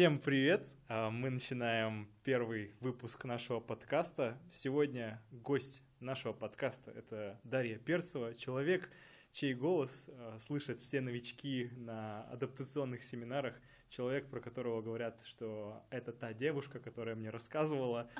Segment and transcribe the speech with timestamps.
[0.00, 0.66] Всем привет!
[0.88, 4.38] А, мы начинаем первый выпуск нашего подкаста.
[4.50, 8.88] Сегодня гость нашего подкаста— это Дарья Перцева, человек,
[9.30, 13.60] чей голос а, слышат все новички на адаптационных семинарах,
[13.90, 18.10] человек, про которого говорят, что это та девушка, которая мне рассказывала,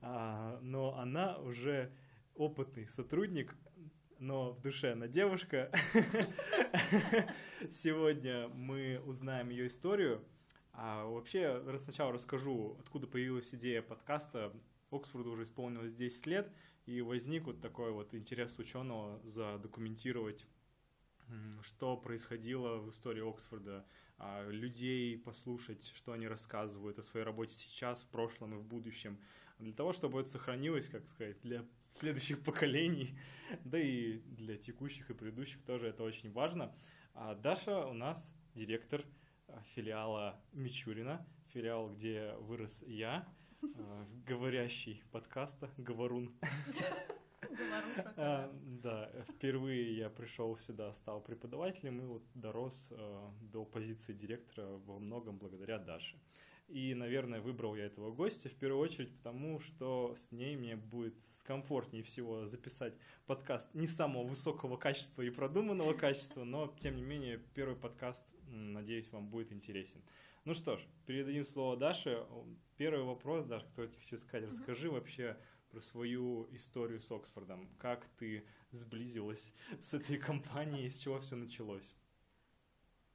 [0.00, 1.92] а, но она уже
[2.34, 3.54] опытный сотрудник,
[4.18, 5.70] но в душе она девушка.
[7.70, 10.24] Сегодня мы узнаем ее историю—
[10.72, 14.52] а вообще, сначала расскажу, откуда появилась идея подкаста.
[14.90, 16.52] Оксфорду уже исполнилось 10 лет,
[16.86, 20.46] и возник вот такой вот интерес ученого задокументировать
[21.62, 23.84] что происходило в истории Оксфорда,
[24.18, 29.18] а, людей послушать, что они рассказывают о своей работе сейчас, в прошлом и в будущем,
[29.58, 33.18] для того, чтобы это сохранилось, как сказать, для следующих поколений,
[33.64, 36.74] да и для текущих и предыдущих тоже это очень важно.
[37.14, 39.04] А Даша у нас директор
[39.74, 43.28] филиала Мичурина, филиал, где вырос я,
[43.62, 46.34] э, говорящий подкаста, говорун.
[48.16, 54.66] А, да, впервые я пришел сюда, стал преподавателем и вот дорос э, до позиции директора
[54.86, 56.16] во многом благодаря Даше.
[56.70, 61.16] И, наверное, выбрал я этого гостя в первую очередь потому, что с ней мне будет
[61.42, 62.94] комфортнее всего записать
[63.26, 69.10] подкаст не самого высокого качества и продуманного качества, но, тем не менее, первый подкаст, надеюсь,
[69.12, 70.02] вам будет интересен.
[70.44, 72.26] Ну что ж, передадим слово Даше.
[72.76, 75.36] Первый вопрос, Даша, который я хочу сказать, расскажи вообще
[75.70, 77.68] про свою историю с Оксфордом.
[77.78, 81.94] Как ты сблизилась с этой компанией, с чего все началось?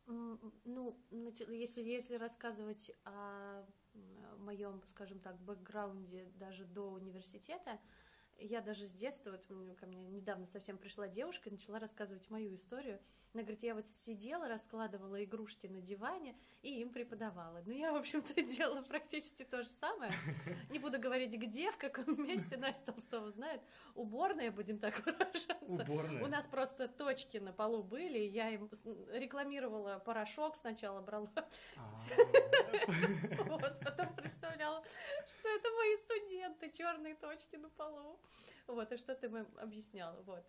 [0.08, 3.66] Ну, если, если рассказывать о
[4.38, 7.80] моем, скажем так, бэкграунде даже до университета,
[8.39, 9.45] я даже с детства, вот
[9.78, 13.00] ко мне недавно совсем пришла девушка и начала рассказывать мою историю.
[13.36, 17.62] Она говорит, я вот сидела, раскладывала игрушки на диване и им преподавала.
[17.66, 20.13] Ну, я, в общем-то, делала практически то же самое.
[20.69, 23.62] Не буду говорить, где, в каком месте, Настя Толстого знает.
[23.94, 25.84] Уборная, будем так выражаться.
[25.84, 26.23] Уборная.
[26.23, 28.69] У нас просто точки на полу были, я им
[29.12, 31.29] рекламировала порошок сначала брала.
[31.75, 31.96] А.
[33.84, 34.81] Потом представляла,
[35.28, 38.17] что это мои студенты, черные точки на полу.
[38.68, 40.46] Вот, и что ты им объясняла, вот.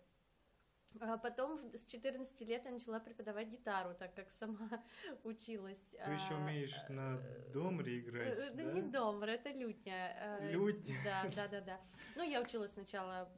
[1.01, 4.69] А потом с 14 лет я начала преподавать гитару, так как сама
[5.23, 5.95] училась.
[6.03, 7.17] Ты еще а, умеешь а, на
[7.51, 8.51] домре играть, да?
[8.51, 10.39] Да не домре, это лютня.
[10.49, 10.95] Лютня.
[11.03, 11.81] Да, да, да, да.
[12.15, 13.29] Ну, я училась сначала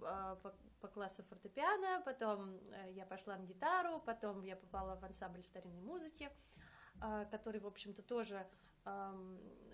[0.43, 2.39] по, по классу фортепиано, потом
[2.71, 6.29] э, я пошла на гитару, потом я попала в ансамбль старинной музыки,
[7.31, 8.45] который, в общем-то, тоже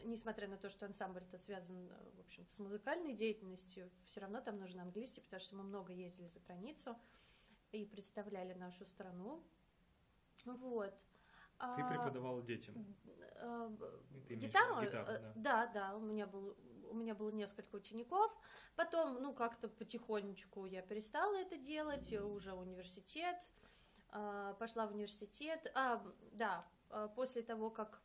[0.06, 4.42] несмотря на то, что ансамбль это связан, э, в общем с музыкальной деятельностью, все равно
[4.42, 6.96] там нужен английский, потому что мы много ездили за границу
[7.72, 9.44] и представляли нашу страну.
[10.46, 10.92] Вот.
[11.58, 12.76] Ты а, преподавала детям?
[13.38, 13.70] А,
[14.30, 14.82] гитару?
[14.82, 15.34] гитару э, да.
[15.36, 16.56] да, да, у меня был
[16.88, 18.32] у меня было несколько учеников.
[18.76, 23.52] Потом, ну, как-то потихонечку я перестала это делать, уже университет,
[24.60, 25.70] пошла в университет.
[25.74, 26.64] А, да,
[27.16, 28.05] после того, как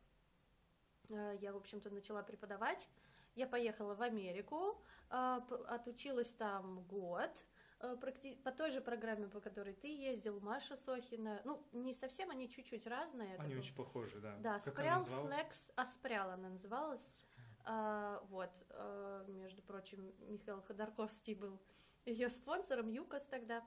[1.41, 2.89] я, в общем-то, начала преподавать.
[3.35, 7.45] Я поехала в Америку, э, отучилась там год,
[7.79, 7.95] э,
[8.43, 11.41] по той же программе, по которой ты ездил, Маша Сохина.
[11.45, 13.37] Ну, не совсем, они чуть-чуть разные.
[13.37, 14.35] Они очень похожи, да.
[14.39, 17.23] Да, как Спрял Флекс, а Спрял она называлась.
[17.63, 21.61] А, вот, а, между прочим, Михаил Ходорковский был
[22.05, 23.63] ее спонсором, ЮКОС тогда.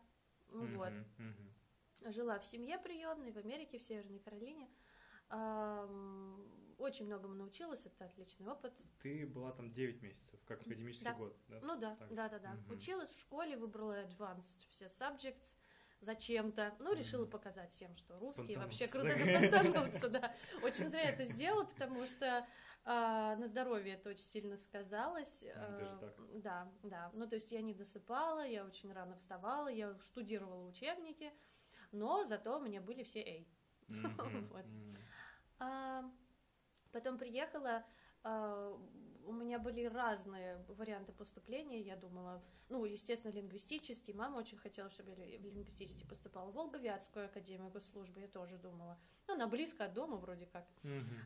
[0.49, 0.89] Mm-hmm, вот.
[0.89, 2.13] Mm-hmm.
[2.13, 4.69] Жила в семье приемной в Америке, в Северной Каролине.
[6.79, 8.73] Очень многому научилась, это отличный опыт.
[9.01, 11.15] Ты была там 9 месяцев, как академический да.
[11.15, 11.61] год, да?
[11.63, 12.15] Ну да, так.
[12.15, 12.53] да, да, да.
[12.67, 12.75] Угу.
[12.75, 15.57] Училась в школе, выбрала advanced все subjects
[16.01, 16.75] зачем-то.
[16.79, 20.35] Ну, решила показать всем, что русские вообще круто понтануться, да.
[20.63, 22.47] Очень зря это сделала, потому что
[22.85, 25.45] а, на здоровье это очень сильно сказалось.
[25.55, 26.15] Даже так?
[26.41, 27.11] Да, да.
[27.15, 31.33] Ну, то есть я не досыпала, я очень рано вставала, я штудировала учебники,
[31.93, 33.47] но зато у меня были все A.
[33.89, 34.65] вот.
[35.59, 36.11] а,
[36.95, 37.85] потом приехала,
[38.23, 38.73] а,
[39.27, 45.11] у меня были разные варианты поступления, я думала, ну, естественно, лингвистический, мама очень хотела, чтобы
[45.11, 48.97] я в лингвистический поступала, в Волговятскую академию госслужбы, я тоже думала,
[49.27, 50.67] ну, она близко от дома вроде как.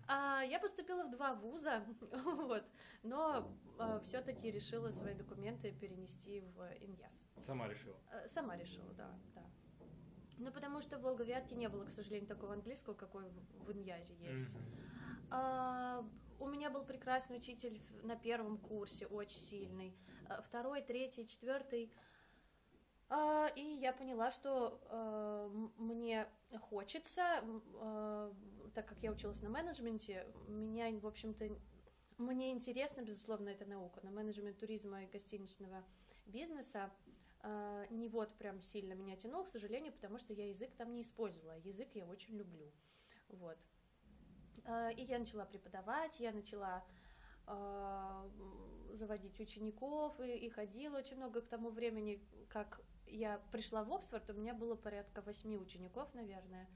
[0.09, 1.85] А я поступила в два вуза,
[2.25, 2.65] вот,
[3.03, 7.29] но а, все-таки решила свои документы перенести в Иньяс.
[7.43, 8.01] Сама решила?
[8.11, 9.43] Э, сама решила, да, да.
[10.39, 13.25] Ну, потому что в Волговятке не было, к сожалению, такого английского, какой
[13.67, 14.57] в Иньязе есть.
[14.57, 14.88] Mm-hmm.
[15.31, 16.05] А,
[16.39, 19.97] у меня был прекрасный учитель на первом курсе, очень сильный.
[20.29, 21.93] А, второй, третий, четвертый
[23.11, 26.29] А, и я поняла, что мне
[26.61, 27.43] хочется,
[28.75, 31.49] так как я училась на менеджменте, меня, в общем-то,
[32.19, 35.85] мне интересна, безусловно, эта наука, на менеджмент туризма и гостиничного
[36.27, 36.91] бизнеса.
[37.91, 41.57] Не вот прям сильно меня тянул, к сожалению, потому что я язык там не использовала.
[41.61, 42.73] Язык я очень люблю.
[43.29, 43.57] Вот.
[44.97, 46.85] И я начала преподавать, я начала
[48.95, 54.29] заводить учеников и, и ходила очень много к тому времени, как я пришла в Оксфорд,
[54.31, 56.69] у меня было порядка восьми учеников, наверное.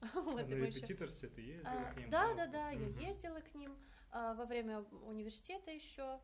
[0.14, 2.10] вот, на репетиторстве ты ездила а, к ним?
[2.10, 3.00] Да, да, да, угу.
[3.00, 3.76] я ездила к ним
[4.10, 6.20] а, во время университета еще.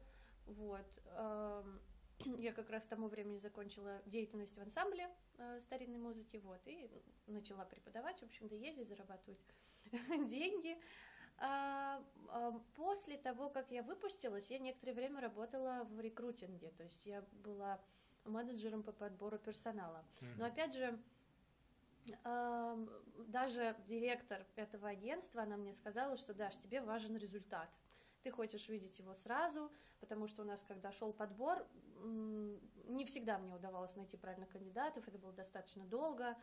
[0.47, 1.03] Вот.
[1.09, 1.65] А,
[2.39, 5.09] я как раз к тому времени закончила деятельность в ансамбле
[5.39, 6.91] а, старинной музыки, вот, и
[7.27, 9.45] начала преподавать, в общем-то, ездить, зарабатывать
[10.29, 10.79] деньги.
[11.39, 17.05] А, а, после того, как я выпустилась, я некоторое время работала в рекрутинге, то есть
[17.05, 17.81] я была
[18.25, 20.05] менеджером по подбору персонала.
[20.37, 20.99] Но опять же,
[22.25, 22.87] э,
[23.29, 27.69] даже директор этого агентства, она мне сказала, что Даш, тебе важен результат.
[28.23, 31.65] Ты хочешь видеть его сразу, потому что у нас, когда шел подбор,
[32.03, 36.37] не всегда мне удавалось найти правильных кандидатов, это было достаточно долго.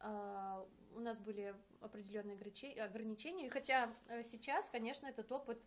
[0.00, 2.36] Uh, у нас были определенные
[2.82, 5.66] ограничения, и хотя э, сейчас, конечно, этот опыт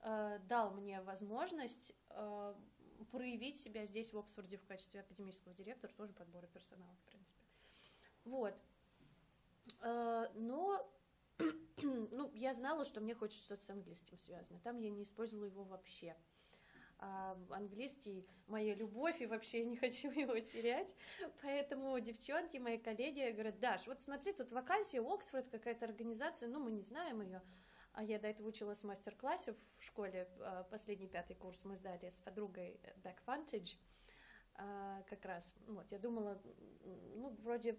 [0.00, 2.56] uh, дал мне возможность uh,
[3.10, 7.40] проявить себя здесь, в Оксфорде, в качестве академического директора, тоже подбора персонала, в принципе.
[8.24, 8.54] Вот.
[9.80, 10.90] Э, но
[11.82, 14.60] ну, я знала, что мне хочется что-то с английским связано.
[14.60, 16.16] Там я не использовала его вообще.
[17.00, 20.94] А английский моя любовь, и вообще я не хочу его терять.
[21.42, 26.70] Поэтому девчонки, мои коллеги говорят, Даш, вот смотри, тут вакансия, Оксфорд, какая-то организация, ну, мы
[26.72, 27.42] не знаем ее.
[27.92, 32.10] А я до этого училась в мастер-классе в школе, а, последний пятый курс мы сдали
[32.10, 33.76] с подругой Backvantage,
[34.54, 36.40] а, как раз, вот, я думала,
[37.14, 37.78] ну, вроде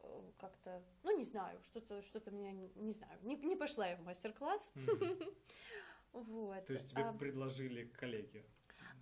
[0.00, 4.04] э, как-то, ну, не знаю, что-то что меня, не знаю, не, не пошла я в
[4.04, 4.72] мастер-класс,
[6.12, 6.64] вот.
[6.66, 8.44] То есть тебе а предложили коллеги?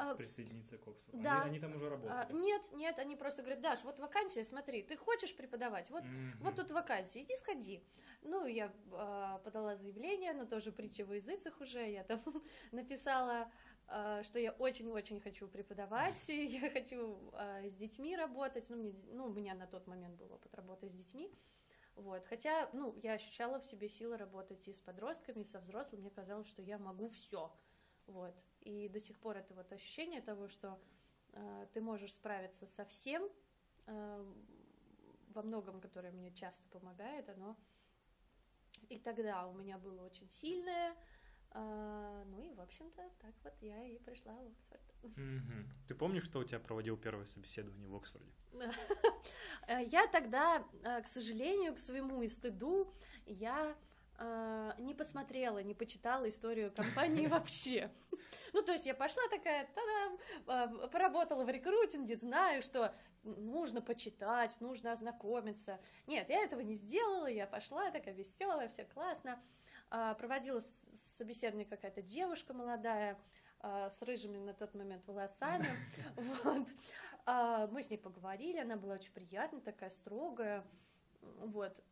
[0.01, 1.23] а, присоединиться к Оксфорду?
[1.23, 1.43] Да.
[1.43, 2.27] Они, они там уже работают?
[2.31, 6.37] А, нет, нет, они просто говорят, Даш, вот вакансия, смотри, ты хочешь преподавать, вот, mm-hmm.
[6.41, 7.83] вот тут вакансия, иди сходи.
[8.23, 12.21] Ну, я а, подала заявление, но тоже притча в языцах уже, я там
[12.73, 13.51] написала
[13.87, 19.27] а, что я очень-очень хочу преподавать, я хочу а, с детьми работать, ну, мне, ну,
[19.27, 21.31] у меня на тот момент был опыт работы с детьми,
[21.97, 26.03] вот, хотя, ну, я ощущала в себе силы работать и с подростками, и со взрослыми,
[26.03, 27.53] мне казалось, что я могу все,
[28.07, 28.35] вот.
[28.61, 30.79] И до сих пор это вот ощущение того, что
[31.33, 33.29] э, ты можешь справиться со всем,
[33.87, 34.33] э,
[35.29, 37.57] во многом, которое мне часто помогает, оно
[38.89, 40.95] и тогда у меня было очень сильное,
[41.52, 44.81] э, ну и, в общем-то, так вот я и пришла в Оксфорд.
[45.02, 45.67] Mm-hmm.
[45.88, 48.31] Ты помнишь, кто у тебя проводил первое собеседование в Оксфорде?
[49.91, 52.93] Я тогда, э, к сожалению, к своему и стыду,
[53.26, 53.76] я
[54.19, 57.91] э, не посмотрела, не почитала историю компании вообще.
[58.52, 62.93] Ну, то есть я пошла такая, та-дам, э, поработала в рекрутинге, знаю, что
[63.23, 65.81] нужно почитать, нужно ознакомиться.
[66.06, 69.41] Нет, я этого не сделала, я пошла такая веселая, все классно.
[69.91, 70.61] Э, проводила
[70.93, 73.19] собеседование какая-то девушка молодая,
[73.63, 75.67] э, с рыжими на тот момент волосами.
[76.45, 76.69] Вот.
[77.27, 80.64] А, мы с ней поговорили, она была очень приятная, такая строгая.
[81.21, 81.83] Вот.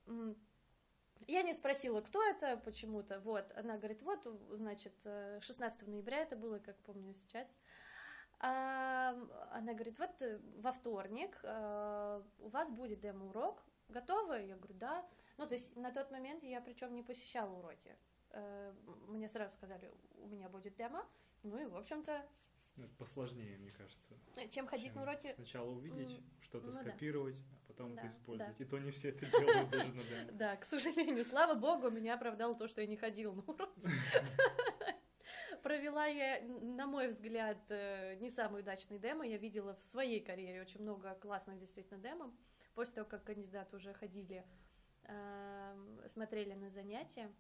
[1.27, 6.59] Я не спросила, кто это почему-то, вот, она говорит, вот, значит, 16 ноября это было,
[6.59, 7.47] как помню сейчас,
[8.41, 9.17] а,
[9.53, 14.45] она говорит, вот э, во вторник а, у вас будет демо-урок, готовы?
[14.47, 15.05] Я говорю, да.
[15.39, 17.97] Ну, то есть на тот момент я причем не посещала уроки.
[18.31, 18.75] Э,
[19.07, 21.07] мне сразу сказали, у меня будет демо,
[21.43, 22.27] ну и, в общем-то,
[22.79, 24.15] ну, это посложнее, мне кажется.
[24.51, 25.33] Чем ходить чем на уроки?
[25.35, 27.57] Сначала увидеть, что-то ну, скопировать, да.
[27.57, 28.57] а потом да, это использовать.
[28.57, 28.65] Да.
[28.65, 30.33] И то не все это делают даже на демо.
[30.33, 31.25] Да, к сожалению.
[31.25, 33.81] Слава богу, меня оправдало то, что я не ходила на уроки.
[35.65, 39.27] Провела я, на мой взгляд, э, не самый удачный демо.
[39.27, 42.33] Я видела в своей карьере очень много классных действительно демо.
[42.77, 44.45] После того, как кандидаты уже ходили,
[46.09, 47.31] смотрели на занятия.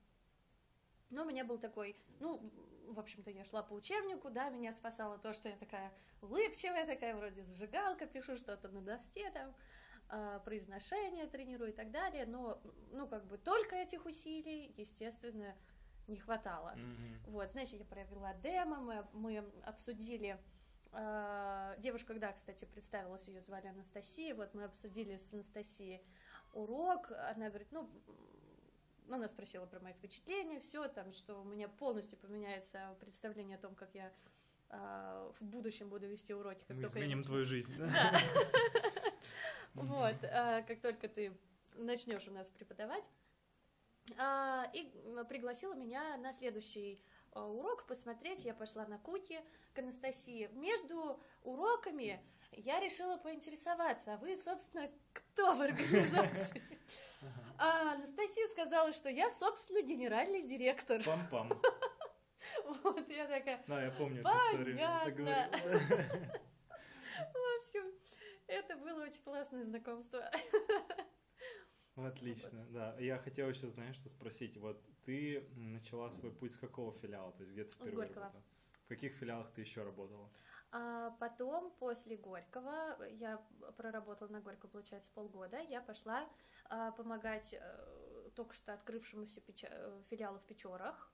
[1.10, 2.52] Но у меня был такой, ну,
[2.86, 7.14] в общем-то, я шла по учебнику, да, меня спасало то, что я такая улыбчивая, такая
[7.14, 9.54] вроде зажигалка, пишу что-то на доске там,
[10.10, 12.60] э, произношение тренирую и так далее, но,
[12.92, 15.54] ну, как бы только этих усилий, естественно,
[16.08, 16.74] не хватало.
[16.76, 17.30] Mm-hmm.
[17.30, 20.38] Вот, значит, я провела демо, мы, мы обсудили
[20.92, 26.02] э, девушка, когда, кстати, представилась, ее звали Анастасия, вот мы обсудили с Анастасией
[26.52, 27.88] урок, она говорит, ну,
[29.10, 33.74] она спросила про мои впечатления, все там, что у меня полностью поменяется представление о том,
[33.74, 34.12] как я
[34.70, 36.64] э, в будущем буду вести уроки.
[36.66, 37.26] Как Мы изменим я...
[37.26, 38.20] твою жизнь, да?
[39.74, 41.32] Вот, а, как только ты
[41.74, 43.04] начнешь у нас преподавать.
[44.18, 44.90] А, и
[45.28, 47.00] пригласила меня на следующий
[47.32, 48.44] урок посмотреть.
[48.44, 49.40] Я пошла на куки
[49.74, 50.48] к Анастасии.
[50.52, 52.20] Между уроками
[52.52, 56.62] я решила поинтересоваться, а вы, собственно, кто в организации?
[57.60, 61.00] А Анастасия сказала, что я, собственно, генеральный директор.
[61.00, 61.50] Пам-пам.
[62.84, 64.76] Вот, я такая, Да, я помню эту историю.
[64.76, 65.50] Понятно.
[67.34, 67.92] в общем,
[68.46, 70.22] это было очень классное знакомство.
[71.96, 72.96] Ну, Отлично, да.
[73.00, 74.56] Я хотел еще, знаешь, что спросить.
[74.56, 77.32] Вот ты начала свой путь с какого филиала?
[77.32, 78.44] То есть где ты впервые работала?
[78.84, 80.30] В каких филиалах ты еще работала?
[80.70, 83.38] А потом, после Горького, я
[83.76, 86.28] проработала на Горького, получается, полгода, я пошла
[86.64, 91.10] а, помогать э, только что открывшемуся печа- э, филиалу в Печорах.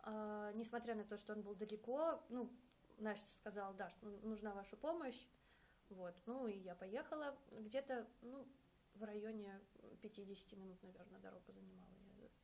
[0.00, 2.56] А, несмотря на то, что он был далеко, ну,
[2.98, 5.26] Настя сказала, да, что нужна ваша помощь.
[5.88, 7.36] Вот, ну и я поехала.
[7.50, 8.46] Где-то, ну,
[8.94, 9.60] в районе
[10.02, 11.88] 50 минут, наверное, дорога занимала.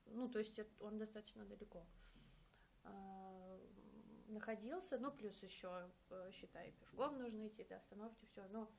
[0.06, 1.86] Ну, то есть это- он достаточно далеко
[2.84, 3.43] а,
[4.28, 8.46] находился, ну, плюс еще, э, считай, пешком нужно идти до остановки, все.
[8.48, 8.70] Но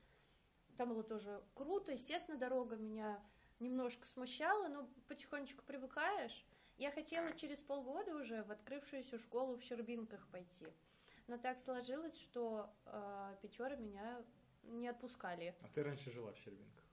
[0.76, 3.22] там было тоже круто, естественно, дорога меня
[3.60, 6.44] немножко смущала, но потихонечку привыкаешь.
[6.76, 10.68] Я хотела через полгода уже в открывшуюся школу в Щербинках пойти.
[11.26, 14.22] Но так сложилось, что э, Печоры меня
[14.62, 15.54] не отпускали.
[15.62, 16.84] А ты раньше жила в Щербинках?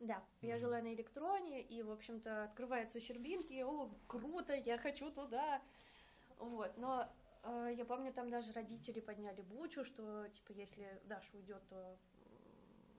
[0.00, 0.60] Да, я Мгм.
[0.60, 5.62] жила на электроне, и, в общем-то, открываются Щербинки, о, круто, я хочу туда.
[6.38, 7.08] Вот, но
[7.44, 11.98] я помню, там даже родители подняли бучу, что, типа, если Даша уйдет, то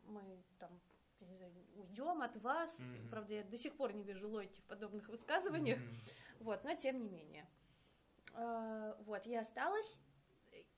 [0.05, 0.21] мы
[0.59, 0.79] там,
[1.19, 2.79] я не знаю, уйдем от вас.
[2.79, 3.09] Мгм.
[3.09, 5.79] Правда, я до сих пор не вижу логики в подобных высказываниях.
[5.79, 5.89] Мгм.
[6.41, 7.47] Вот, но тем не менее.
[8.33, 9.99] Э, Вот, я осталась,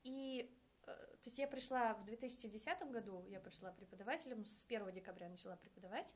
[0.04, 0.54] и,
[0.86, 5.56] э, то есть я пришла в 2010 году, я пришла преподавателем, с 1 декабря начала
[5.56, 6.14] преподавать,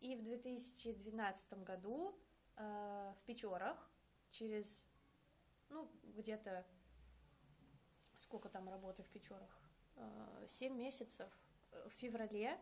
[0.00, 2.18] и в 2012 году
[2.56, 3.90] э, в Печорах
[4.28, 4.84] через,
[5.70, 6.66] ну, где-то,
[8.22, 9.62] сколько там работы в Печорах,
[9.96, 11.30] Э, 7 месяцев,
[11.72, 12.58] э, в феврале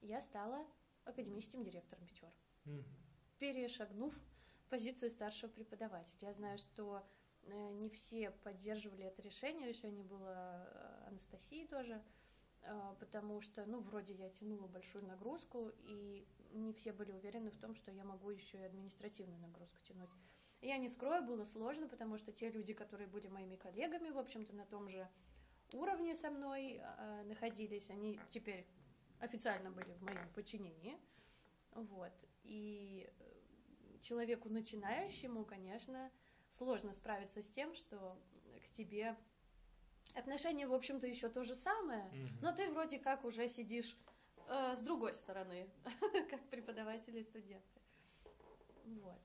[0.00, 0.66] я стала
[1.04, 2.30] академическим директором Печор
[2.64, 2.84] Мгм.
[3.38, 4.14] перешагнув
[4.68, 6.28] позицию старшего преподавателя.
[6.28, 7.04] Я знаю, что
[7.42, 12.02] э, не все поддерживали это решение, решение было Анастасии тоже,
[13.00, 17.74] потому что, ну, вроде я тянула большую нагрузку, и не все были уверены в том,
[17.74, 20.10] что я могу еще и административную нагрузку тянуть.
[20.60, 24.54] Я не скрою, было сложно, потому что те люди, которые были моими коллегами, в общем-то,
[24.54, 25.08] на том же
[25.72, 28.66] уровне со мной э, находились, они теперь
[29.20, 30.98] официально были в моем подчинении.
[31.72, 32.12] Вот.
[32.42, 36.10] И э, человеку начинающему, конечно,
[36.50, 38.18] сложно справиться с тем, что
[38.64, 39.16] к тебе
[40.14, 42.38] отношение, в общем-то, еще то же самое, Мгм.
[42.42, 43.96] но ты вроде как уже сидишь
[44.48, 45.68] э, с другой стороны,
[46.30, 47.80] как преподаватели и студенты.
[48.84, 49.20] Вот.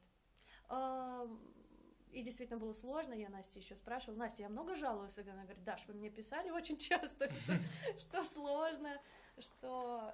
[2.11, 5.87] И действительно было сложно, я Насте еще спрашивала, Настя, я много жалуюсь, она говорит, Даш,
[5.87, 7.53] вы мне писали очень часто, что,
[7.99, 9.01] что сложно,
[9.39, 10.13] что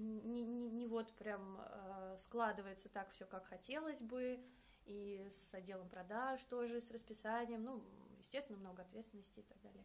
[0.00, 4.40] не, не- не вот прям э, складывается так все, как хотелось бы,
[4.86, 7.82] и с отделом продаж тоже, с расписанием, ну,
[8.18, 9.84] естественно, много ответственности и так далее.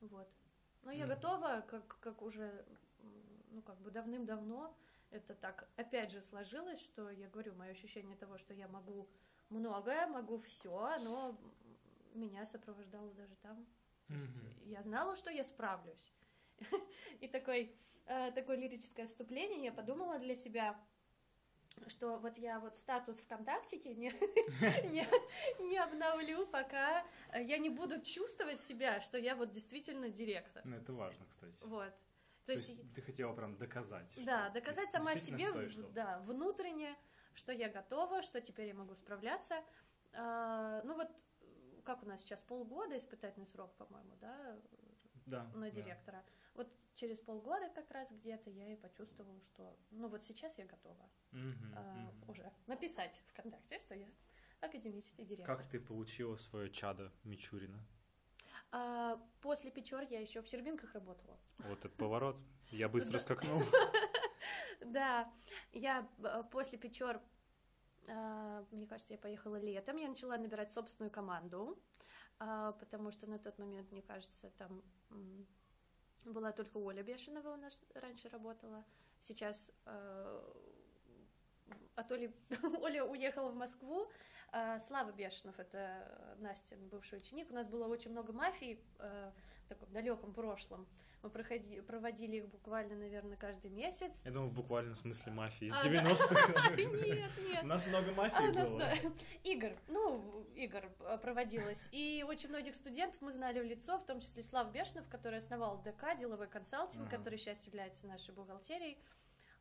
[0.00, 0.28] Вот.
[0.82, 2.64] Но я готова, как, как уже,
[3.50, 4.74] ну, как бы давным-давно
[5.10, 9.08] это так, опять же, сложилось, что я говорю, мое ощущение того, что я могу
[9.48, 11.38] многое, могу все, оно
[12.14, 13.66] меня сопровождало даже там.
[14.08, 14.54] Мгм.
[14.66, 16.14] я знала, что я справлюсь.
[17.20, 17.74] И такой,
[18.06, 20.78] э, такое лирическое отступление я подумала для себя,
[21.88, 24.10] что вот я вот статус ВКонтактике не,
[24.90, 25.06] не,
[25.68, 30.62] не обновлю, пока я не буду чувствовать себя, что я вот действительно директор.
[30.64, 31.64] Ну, это важно, кстати.
[31.64, 31.92] Вот.
[32.46, 34.18] То есть ты хотела прям доказать.
[34.24, 36.96] да, доказать сама себе, в- да, внутренне,
[37.34, 39.62] что я готова, что теперь я могу справляться.
[40.12, 41.08] А, ну вот,
[41.84, 44.58] как у нас сейчас полгода испытательный срок, по-моему, да,
[45.26, 45.44] Да.
[45.54, 45.70] на да.
[45.70, 46.24] директора.
[46.54, 51.10] Вот через полгода как раз где-то я и почувствовала, что, ну вот сейчас я готова
[51.32, 52.30] Мгм, а, мгм.
[52.30, 54.08] уже написать ВКонтакте, что я
[54.60, 55.56] академический директор.
[55.56, 57.84] Как ты получила свое чадо Мичурина?
[58.72, 61.38] А, после Печор я еще в Щербинках работала.
[61.58, 62.40] Вот этот поворот.
[62.70, 63.62] Я быстро скакнул.
[64.80, 65.28] Да,
[65.72, 67.20] я э, после Печор,
[68.08, 71.78] а, мне кажется, я поехала летом, я начала набирать собственную команду,
[72.38, 74.82] а, потому что на тот момент, мне кажется, там
[76.24, 78.84] была только Оля Бешенова у нас раньше работала.
[79.20, 79.72] Сейчас
[81.68, 82.32] э, от Оли,
[82.80, 84.08] Оля уехала в Москву.
[84.52, 87.50] а Слава Бешенов, это Настя, бывший ученик.
[87.50, 88.80] У нас было очень много мафий.
[88.98, 89.30] э,
[89.66, 90.86] в таком далеком прошлом.
[91.22, 94.22] Мы проходи, проводили их буквально, наверное, каждый месяц.
[94.24, 96.76] Я думал, в буквальном смысле мафии из А, 90-х.
[96.76, 97.64] Нет, нет.
[97.64, 98.88] У нас много А, мафии у нас, было.
[99.42, 101.88] игр, ну, игр а, проводилось.
[101.90, 105.82] И очень многих студентов мы знали в лицо, в том числе Слав Бешнов, который основал
[105.82, 108.96] ДК, деловой консалтинг, который сейчас является нашей бухгалтерией.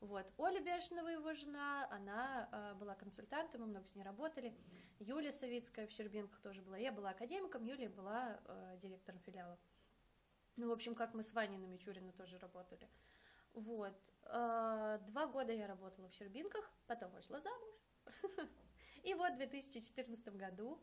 [0.02, 0.32] Вот.
[0.38, 4.56] Оля Бешнова, его жена, она а, была консультантом, мы много с ней работали.
[5.00, 6.78] Юлия Савицкая в Щербинках тоже была.
[6.78, 9.58] Я была академиком, Юлия была а, директором филиала.
[10.58, 12.90] Ну, в общем, как мы с Ваней на Мичурина тоже работали.
[13.54, 13.96] Вот.
[14.24, 17.75] А, Два года я работала в Щербинках, потом вышла замуж.
[19.04, 20.80] И вот в 2014 году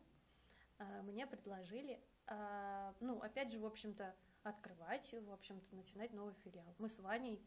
[0.77, 6.75] а, мне предложили, а, ну, опять же, в общем-то, открывать, в общем-то, начинать новый филиал.
[6.77, 7.41] Мы с Ваней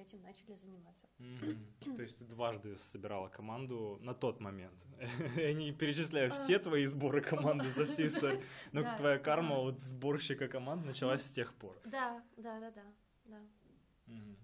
[0.00, 1.06] этим начали заниматься.
[1.96, 4.86] То есть ты дважды собирала команду на тот момент.
[5.36, 8.42] Я не перечисляю все твои сборы команды за всю историю,
[8.72, 9.60] но Да, твоя карма да.
[9.62, 11.78] вот сборщика команд началась с тех пор.
[11.84, 12.84] Да, да, да, да,
[13.24, 13.40] да.
[14.06, 14.36] Мгм.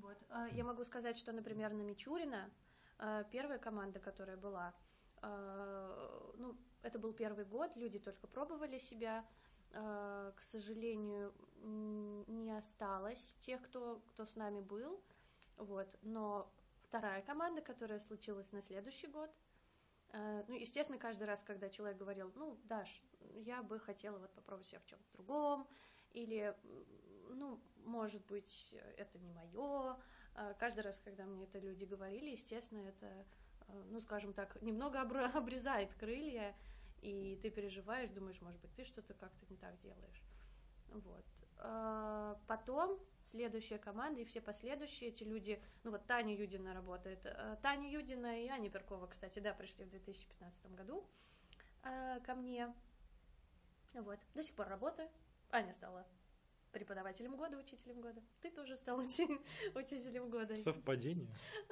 [0.00, 0.16] Вот.
[0.28, 2.50] А, Я могу сказать, что, например, на Мичурина
[2.98, 4.74] а, первая команда, которая была,
[5.22, 9.24] а, ну, это был первый год, люди только пробовали себя.
[9.78, 15.02] А, К сожалению, не осталось тех, кто, кто с нами был.
[15.56, 15.98] Вот.
[16.02, 16.50] Но
[16.82, 19.30] вторая команда, которая случилась на следующий год,
[20.10, 23.02] а, ну, естественно, каждый раз, когда человек говорил, ну, Даш,
[23.34, 25.68] я бы хотела вот попробовать себя в чем-то другом,
[26.12, 26.56] или,
[27.28, 29.98] ну, может быть, это не мое.
[30.58, 33.26] Каждый раз, когда мне это люди говорили, естественно, это,
[33.68, 36.54] э, ну, скажем так, немного обрезает крылья,
[37.06, 40.22] и ты переживаешь, думаешь, может быть, ты что-то как-то не так делаешь.
[40.88, 41.24] Вот.
[41.58, 47.24] А, Потом следующая команда и все последующие эти люди, ну вот Таня Юдина работает.
[47.24, 51.06] А, Таня Юдина и Аня Перкова, кстати, да, пришли в 2015 году
[51.84, 52.74] а, ко мне.
[53.94, 54.18] Вот.
[54.34, 55.12] До сих пор работают.
[55.50, 56.04] Аня стала
[56.76, 58.20] преподавателем года, учителем года.
[58.42, 59.40] Ты тоже стал учи-
[59.74, 60.54] учителем года.
[60.56, 61.28] Совпадение?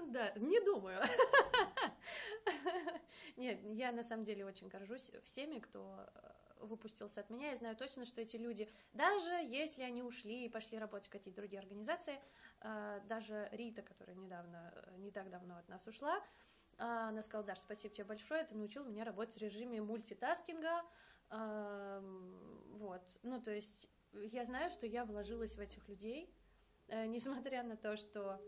[0.07, 0.99] Да, не думаю.
[3.37, 7.51] Нет, я на самом деле очень горжусь всеми, кто э, выпустился от меня.
[7.51, 11.41] Я знаю точно, что эти люди, даже если они ушли и пошли работать в какие-то
[11.41, 12.19] другие организации,
[12.61, 16.19] э, даже Рита, которая недавно, э, не так давно от нас ушла,
[16.79, 20.83] она сказала, Даш, спасибо тебе большое, ты научил меня работать в режиме мультитаскинга.
[21.31, 23.87] Эм, Вот, ну то есть
[24.23, 26.33] я знаю, что я вложилась в этих людей,
[26.89, 28.41] э, несмотря на то, что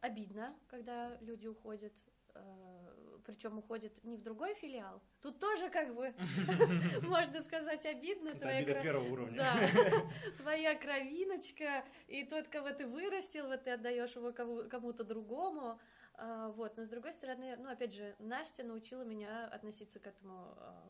[0.00, 1.92] обидно, когда люди уходят,
[3.24, 5.02] причем уходят не в другой филиал.
[5.20, 6.14] Тут тоже как бы,
[7.02, 8.28] можно сказать, обидно.
[8.28, 9.36] Это твоя обида первого уровня.
[9.36, 9.56] Да,
[10.38, 15.78] твоя кровиночка, и тот, кого ты вырастил, вот ты отдаешь его кому- кому-то другому.
[16.14, 20.54] А, Вот, но с другой стороны, ну, опять же, Настя научила меня относиться к этому,
[20.56, 20.88] а,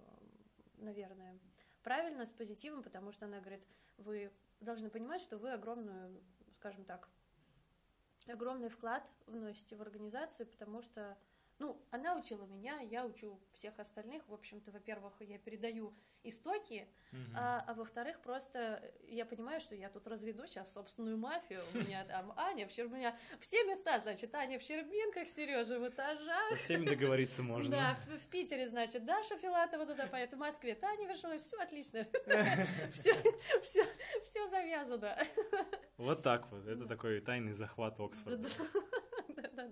[0.77, 1.39] наверное,
[1.87, 3.65] правильно, с позитивом, потому что она говорит,
[3.97, 6.21] вы должны понимать, что вы огромную,
[6.57, 7.09] скажем так,
[8.27, 11.17] огромный вклад вносите в организацию, потому что,
[11.59, 14.27] ну, она учила меня, я учу всех остальных.
[14.29, 17.35] В общем-то, во-первых, я передаю истоки, Мгм.
[17.37, 21.63] а, а во-вторых, просто я понимаю, что я тут разведу сейчас собственную мафию.
[21.73, 25.89] У меня там Аня, в у меня все места, значит, Аня в Щербинках, Сережа в
[25.89, 26.49] этажах.
[26.51, 27.71] Со всеми договориться можно.
[27.71, 32.07] Да, в, в Питере, значит, Даша Филатова туда поедет, в Москве Таня Вершилова, все отлично.
[34.25, 35.17] Все завязано.
[35.97, 36.67] Вот так вот.
[36.67, 38.49] Это такой тайный захват Оксфорда.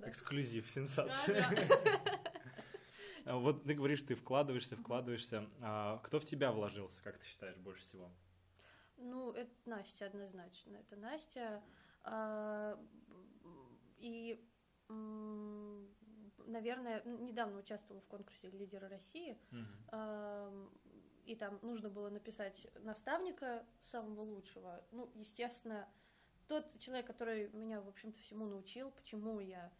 [0.04, 0.10] Да-да-да.
[0.10, 1.46] Эксклюзив, сенсация.
[3.26, 5.48] А Вот ты говоришь, ты вкладываешься, вкладываешься.
[5.60, 8.10] А Кто в тебя вложился, как ты считаешь, больше всего?
[8.96, 10.76] Ну, это Настя однозначно.
[10.76, 11.62] Это Настя.
[12.04, 12.78] А,
[13.98, 14.38] И,
[16.46, 19.38] наверное, недавно участвовала в конкурсе «Лидеры России».
[21.24, 24.84] И там нужно было написать наставника самого лучшего.
[24.90, 25.88] Ну, естественно,
[26.48, 29.72] тот человек, который меня, в общем-то, всему научил, почему я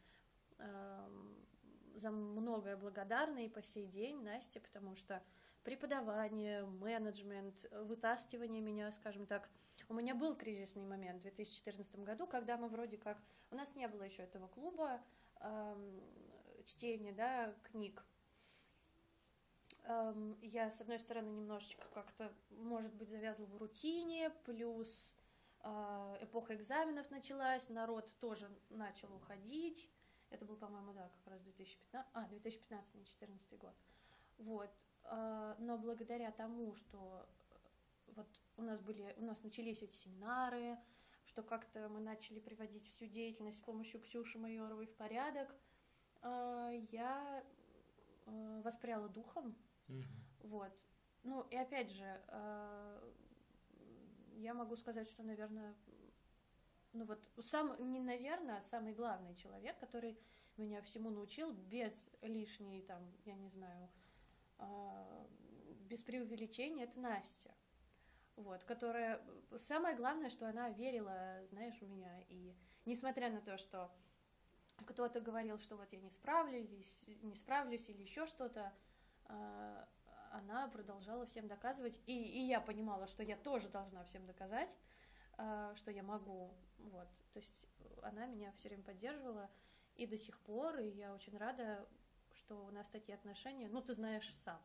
[0.59, 5.23] за многое благодарна и по сей день Насте, потому что
[5.63, 9.49] преподавание, менеджмент, вытаскивание меня, скажем так,
[9.89, 13.19] у меня был кризисный момент в 2014 году, когда мы вроде как...
[13.51, 15.01] У нас не было еще этого клуба
[15.41, 16.01] ам,
[16.65, 18.05] чтения, да, книг.
[19.85, 25.15] Ам, Я, с одной стороны, немножечко как-то, может быть, завязла в рутине, плюс
[25.61, 29.91] а, эпоха экзаменов началась, народ тоже начал уходить.
[30.35, 33.75] Это был, по-моему, да, как раз 2015, а, 2015, не 2014 год.
[34.39, 34.71] Вот.
[35.05, 37.55] А, Но благодаря тому, что э,
[38.17, 40.77] вот у нас были, у нас начались эти семинары,
[41.25, 45.55] что как-то мы начали приводить всю деятельность с помощью Ксюши Майоровой в порядок,
[46.23, 47.45] а, я
[48.27, 49.55] э, воспряла духом,
[49.87, 50.05] Мгм.
[50.41, 50.73] вот.
[51.23, 53.13] Ну, и опять же, э,
[54.39, 55.75] я могу сказать, что, наверное,
[56.95, 60.19] ну вот сам, не наверное, а самый главный человек, который
[60.57, 63.89] меня всему научил без лишней, там, я не знаю,
[64.59, 65.27] э,
[65.81, 67.51] без преувеличения, это Настя.
[68.37, 69.21] Вот, которая...
[69.59, 72.21] Самое главное, что она верила, знаешь, в меня.
[72.29, 72.55] И
[72.85, 73.93] несмотря на то, что
[74.87, 78.73] кто-то говорил, что вот я не справлюсь, не справлюсь или еще что-то,
[79.27, 79.85] э,
[80.33, 84.77] она продолжала всем доказывать, и, и я понимала, что я тоже должна всем доказать,
[85.39, 86.53] э, что я могу,
[86.91, 87.67] вот, то есть
[88.03, 89.51] она меня все время поддерживала,
[89.97, 91.87] и до сих пор, и я очень рада,
[92.33, 94.61] что у нас такие отношения, ну, ты знаешь сам.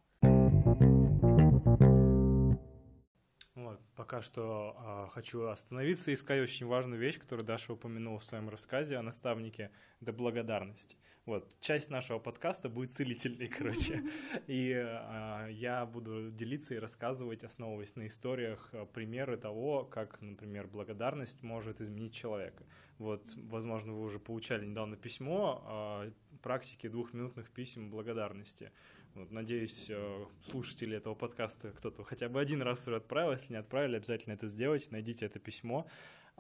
[3.60, 8.24] Вот, пока что э, хочу остановиться и сказать очень важную вещь, которую Даша упомянула в
[8.24, 9.70] своем рассказе о наставнике,
[10.00, 10.98] это благодарность.
[11.26, 14.06] Вот, часть нашего подкаста будет целительной, короче.
[14.48, 21.44] И э, я буду делиться и рассказывать, основываясь на историях, примеры того, как, например, благодарность
[21.44, 22.64] может изменить человека.
[22.98, 28.72] Вот, возможно, вы уже получали недавно письмо о практике двухминутных писем благодарности.
[29.16, 33.32] Надеюсь, э, слушатели этого подкаста кто-то хотя бы один раз уже отправил.
[33.32, 34.88] Если не отправили, обязательно это сделайте.
[34.92, 35.88] Найдите это письмо.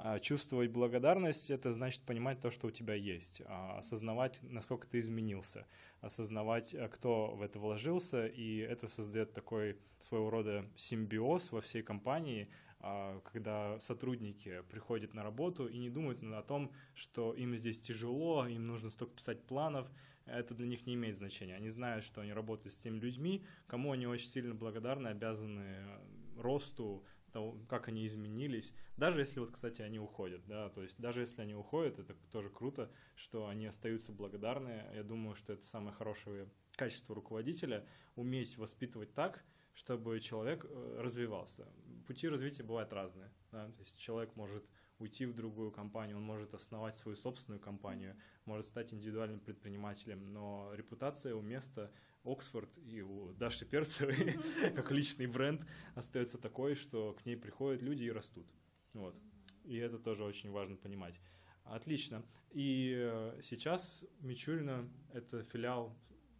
[0.01, 5.01] А, чувствовать благодарность— это значит понимать то, что у тебя есть, а, осознавать, насколько ты
[5.01, 5.67] изменился,
[5.99, 11.83] осознавать, э, кто в это вложился, и это создает такой своего рода симбиоз во всей
[11.83, 12.47] компании,
[12.79, 18.47] а, когда сотрудники приходят на работу и не думают о том, что им здесь тяжело,
[18.47, 19.91] им нужно столько писать планов,
[20.25, 21.55] это для них не имеет значения.
[21.55, 25.99] Они знают, что они работают с теми людьми, кому они очень сильно благодарны, обязаны э,
[26.37, 28.73] росту, того, как они изменились.
[28.97, 32.49] Даже если вот, кстати, они уходят, да, то есть даже если они уходят, это тоже
[32.49, 34.85] круто, что они остаются благодарны.
[34.93, 41.65] Я думаю, что это самое хорошее качество руководителя— уметь воспитывать так, чтобы человек э, развивался.
[42.05, 43.31] Пути развития бывают разные.
[43.51, 43.67] Да?
[43.71, 44.65] То есть человек может
[44.99, 50.71] уйти в другую компанию, он может основать свою собственную компанию, может стать индивидуальным предпринимателем, но
[50.73, 51.91] репутация у места
[52.23, 54.37] Оксфорд и у Даши Перцевой,
[54.75, 58.53] как личный бренд, остается такой, что к ней приходят люди и растут.
[58.93, 59.15] Вот.
[59.63, 61.19] И это тоже очень важно понимать.
[61.63, 62.25] Отлично.
[62.51, 65.95] И э, сейчас Мичурина— это филиал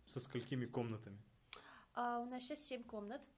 [0.08, 1.22] со сколькими комнатами?
[1.94, 3.30] А, у нас сейчас семь комнат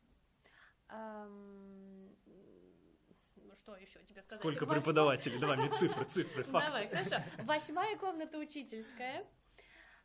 [3.62, 4.40] что еще тебе сказать?
[4.40, 4.80] Сколько Восьмая...
[4.80, 5.40] преподавателей?
[5.40, 6.44] Давай мне цифры, цифры.
[6.52, 7.18] Давай, хорошо.
[7.44, 9.26] Восьмая комната учительская.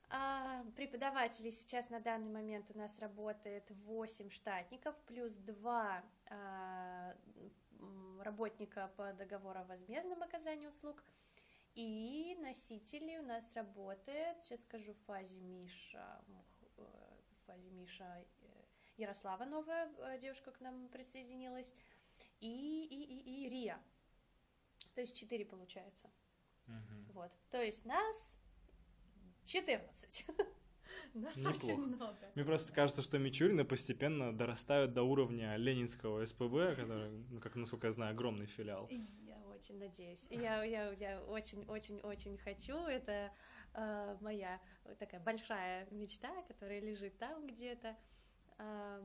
[0.09, 7.17] А, преподавателей сейчас на данный момент у нас работает 8 штатников, плюс 2 а,
[8.21, 11.03] работника по договору о возмездном оказании услуг.
[11.75, 16.25] И носители у нас работает, сейчас скажу, в фазе Миша,
[16.79, 18.47] э, в фазе Миша э,
[18.97, 21.75] Ярослава новая э, девушка к нам присоединилась
[22.41, 23.79] и, и, и, и Рия.
[24.95, 26.11] То есть 4 получается.
[26.67, 27.13] Угу.
[27.13, 27.37] Вот.
[27.51, 28.35] То есть нас
[29.47, 30.27] 14.
[31.15, 31.57] Нас Неплохо.
[31.57, 32.19] очень много.
[32.35, 37.87] Мне просто кажется, что Мичурины постепенно дорастают до уровня ленинского СПБ, который, ну, как насколько
[37.87, 38.89] я знаю, огромный филиал.
[38.91, 40.27] Я очень надеюсь.
[40.29, 42.77] Я, я, я очень-очень-очень хочу.
[42.77, 43.33] Это
[43.73, 44.61] э, моя
[44.99, 47.97] такая большая мечта, которая лежит там где-то.
[48.59, 49.03] Э,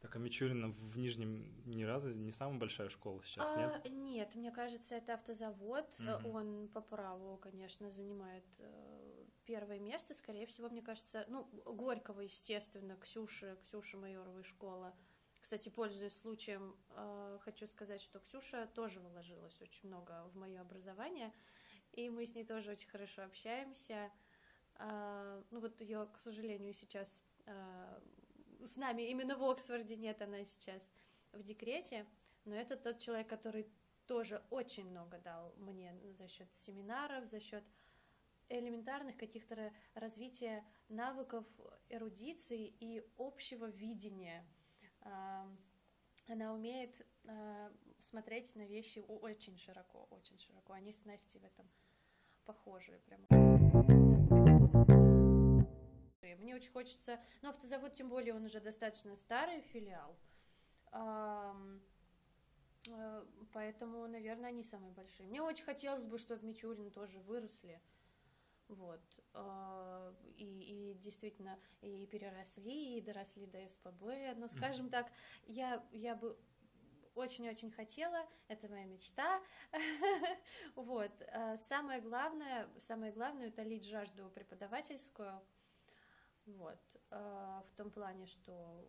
[0.00, 3.92] так, а Мичурина в Нижнем ни разу не самая большая школа сейчас, а, нет?
[3.92, 5.86] Нет, мне кажется, это автозавод.
[6.00, 6.30] Угу.
[6.30, 9.05] Он по праву, конечно, занимает э,
[9.46, 10.14] первое место.
[10.14, 14.94] Скорее всего, мне кажется, ну, Горького, естественно, Ксюша, Ксюша Майоровой школа.
[15.40, 21.32] Кстати, пользуясь случаем, э, хочу сказать, что Ксюша тоже вложилась очень много в мое образование,
[21.92, 24.10] и мы с ней тоже очень хорошо общаемся.
[24.74, 27.22] Э, ну вот ее, к сожалению, сейчас
[28.64, 30.90] с нами именно в Оксфорде нет, она сейчас
[31.32, 32.06] в декрете,
[32.44, 33.68] но это тот человек, который
[34.06, 37.64] тоже очень много дал мне за счет семинаров, за счет
[38.48, 41.44] элементарных каких-то развития навыков
[41.88, 44.46] эрудиции и общего видения.
[46.28, 50.72] Она умеет а, смотреть на вещи очень широко, очень широко.
[50.72, 51.70] Они с Настей в этом
[52.44, 53.26] похожи прямо.
[56.38, 57.20] Мне очень хочется...
[57.42, 60.16] Ну, автозавод, тем более, он уже достаточно старый филиал.
[62.88, 65.28] Э, поэтому, наверное, они самые большие.
[65.28, 67.80] Мне очень хотелось бы, чтобы Мичурин тоже выросли.
[68.68, 69.00] Вот.
[69.32, 74.34] А, и, и действительно, и переросли, и доросли до СПБ.
[74.36, 75.10] Но, скажем так,
[75.46, 76.38] я, я бы
[77.14, 79.40] очень-очень хотела, это моя мечта.
[80.74, 81.12] вот.
[81.32, 85.40] А самое главное, самое главное утолить жажду преподавательскую,
[86.46, 86.80] вот.
[87.10, 88.84] А, в том плане, что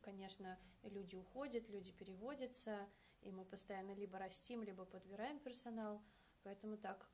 [0.00, 2.88] конечно, люди уходят, люди переводятся,
[3.22, 6.02] и мы постоянно либо растим, либо подбираем персонал.
[6.42, 7.08] Поэтому так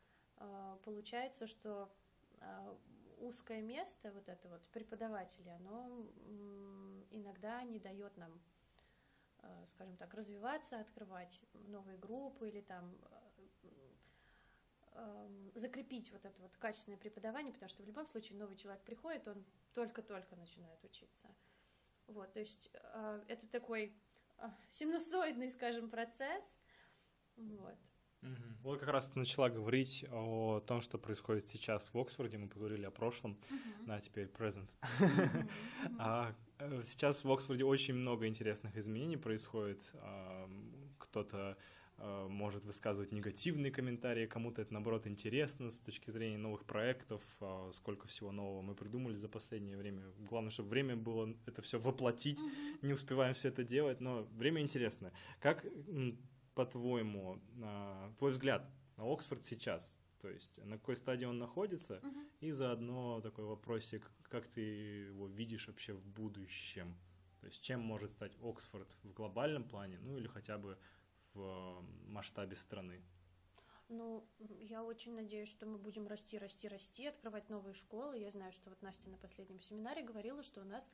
[0.85, 1.91] получается, что
[2.41, 2.75] э,
[3.19, 6.07] узкое место, вот это вот преподаватели, оно
[7.11, 8.41] иногда не дает нам,
[9.41, 12.97] э, скажем так, развиваться, открывать новые группы или там
[14.93, 19.27] эм, закрепить вот это вот качественное преподавание, потому что в любом случае новый человек приходит,
[19.29, 19.45] он
[19.75, 21.29] только-только начинает учиться.
[22.07, 22.71] Вот, то есть
[23.29, 23.93] это такой
[24.71, 26.61] синусоидный, скажем, процесс.
[27.37, 27.77] Вот.
[28.23, 28.31] Угу.
[28.63, 32.39] Вот как раз ты начала говорить о том, что происходит сейчас в Оксфорде.
[32.39, 33.87] Мы поговорили о прошлом, uh-huh.
[33.87, 34.69] да, теперь present.
[34.99, 35.51] Uh-huh.
[35.99, 39.93] а, э, сейчас в Оксфорде очень много интересных изменений происходит.
[39.95, 40.51] А,
[40.99, 41.57] кто-то
[41.99, 47.71] а, может высказывать негативные комментарии, кому-то это наоборот интересно с точки зрения новых проектов, а,
[47.73, 50.03] сколько всего нового мы придумали за последнее время.
[50.29, 52.41] Главное, чтобы время было это все воплотить.
[52.41, 52.79] Uh-huh.
[52.83, 55.13] Не успеваем все это делать, но время интересно.
[55.41, 55.65] Как
[56.57, 59.99] по-твоему, на твой взгляд, на Оксфорд сейчас?
[60.21, 61.97] То есть на какой стадии он находится?
[62.03, 62.29] Uh-huh.
[62.41, 66.97] И заодно такой вопросик, как ты его видишь вообще в будущем?
[67.41, 70.79] То есть чем может стать Оксфорд в глобальном плане, ну или хотя бы
[71.35, 73.03] в масштабе страны?
[73.89, 78.19] Ну, я очень надеюсь, что мы будем расти, расти, расти, открывать новые школы.
[78.19, 80.91] Я знаю, что вот Настя на последнем семинаре говорила, что у нас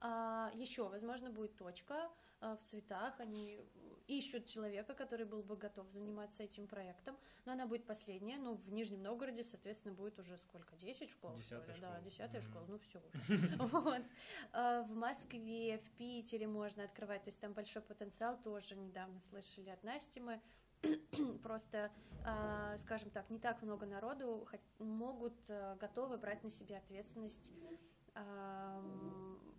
[0.00, 3.20] а, еще, возможно, будет точка а, в цветах.
[3.20, 3.60] Они
[4.06, 8.72] ищут человека, который был бы готов заниматься этим проектом, но она будет последняя, ну, в
[8.72, 11.34] Нижнем Новгороде, соответственно, будет уже сколько, 10 школ?
[11.34, 11.92] Десятая школа.
[11.92, 12.50] Да, десятая mm-hmm.
[12.50, 14.04] школа, ну, все уже.
[14.52, 19.70] А, в Москве, в Питере можно открывать, то есть там большой потенциал, тоже недавно слышали
[19.70, 20.40] от Насти мы,
[21.42, 21.90] просто,
[22.24, 24.46] а, скажем так, не так много народу
[24.78, 27.52] могут а, готовы брать на себя ответственность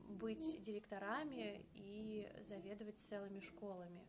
[0.08, 4.06] быть директорами и заведовать целыми школами.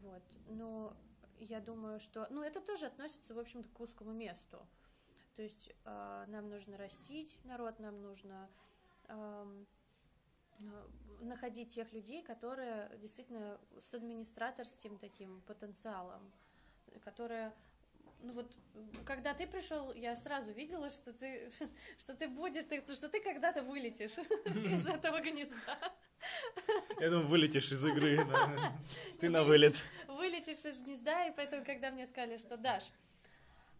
[0.00, 0.22] Вот.
[0.48, 0.96] Но
[1.38, 2.26] я думаю, что...
[2.30, 4.66] Ну, это тоже относится, в общем-то, к узкому месту.
[5.36, 8.50] То есть э, нам нужно растить народ, нам нужно
[9.08, 9.64] э,
[11.20, 16.30] находить тех людей, которые действительно с администраторским таким потенциалом,
[17.04, 17.52] которые
[18.22, 18.52] ну вот,
[19.04, 21.50] когда ты пришел, я сразу видела, что ты,
[21.98, 22.64] что ты будешь,
[22.96, 24.12] что ты когда-то вылетишь
[24.46, 25.92] из этого гнезда.
[27.00, 28.26] Я думаю, вылетишь из игры.
[29.20, 29.76] Ты на вылет.
[30.08, 32.90] Вылетишь из гнезда, и поэтому, когда мне сказали, что Даш,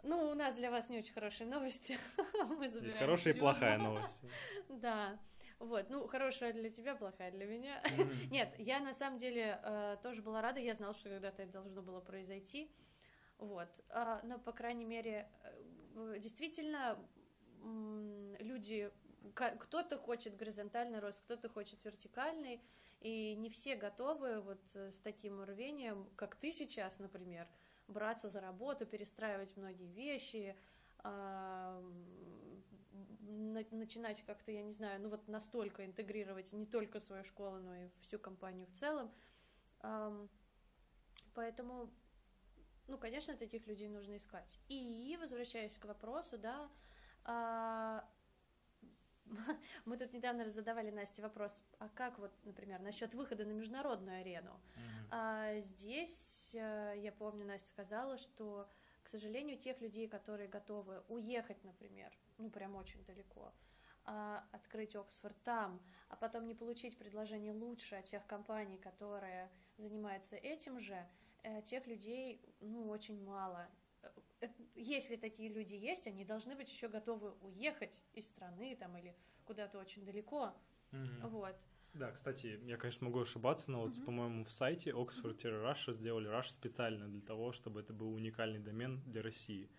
[0.02, 1.98] ну, у нас для вас не очень хорошие новости.
[2.58, 2.98] Мы забираем.
[2.98, 4.22] Хорошая и плохая новость.
[4.68, 5.18] Да.
[5.58, 7.80] Вот, ну, хорошая для тебя, плохая для меня.
[8.32, 11.82] Нет, я на самом деле э, тоже была рада, я знала, что когда-то это должно
[11.82, 12.68] было произойти.
[13.38, 15.28] Вот, э, но, по крайней мере,
[15.94, 16.98] э, действительно,
[18.40, 18.90] люди
[19.34, 22.60] кто-то хочет горизонтальный рост, кто-то хочет вертикальный,
[23.00, 27.48] и не все готовы вот э, с таким рвением, как ты сейчас, например,
[27.88, 30.56] браться за работу, перестраивать многие вещи,
[33.70, 37.88] начинать как-то, я не знаю, ну вот настолько интегрировать не только свою школу, но и
[38.02, 39.10] всю компанию в целом.
[41.34, 41.90] Поэтому,
[42.86, 44.60] ну, конечно, таких людей нужно искать.
[44.68, 46.70] И, возвращаясь к вопросу, да,
[47.24, 48.04] а,
[49.84, 54.50] Мы тут недавно задавали Насте вопрос, а как вот, например, насчет выхода на международную арену?
[54.50, 55.08] Mm-hmm.
[55.10, 58.68] А, здесь, э, я помню, Настя сказала, что,
[59.02, 63.52] к сожалению, тех людей, которые готовы уехать, например, ну прям очень далеко,
[64.04, 70.36] а, открыть Оксфорд там, а потом не получить предложение лучше от тех компаний, которые занимаются
[70.36, 71.06] этим же,
[71.44, 73.68] э, тех людей, ну, очень мало.
[74.40, 79.14] Э, если такие люди есть, они должны быть еще готовы уехать из страны там или
[79.44, 80.54] куда-то очень далеко.
[80.92, 81.28] Mm-hmm.
[81.28, 81.56] Вот.
[81.94, 84.04] Да, кстати, я, конечно, могу ошибаться, но вот, mm-hmm.
[84.04, 89.22] по-моему, в сайте Oxford-Russia сделали Rush специально для того, чтобы это был уникальный домен для
[89.22, 89.70] России.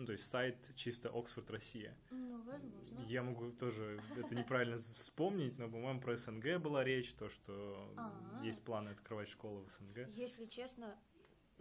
[0.00, 1.94] Ну, то есть сайт чисто Оксфорд Россия.
[2.10, 3.00] Ну, возможно.
[3.06, 8.42] Я могу тоже это неправильно вспомнить, но, по-моему, про СНГ была речь, то, что А-а-а.
[8.42, 10.08] есть планы открывать школы в СНГ.
[10.08, 10.98] Если честно,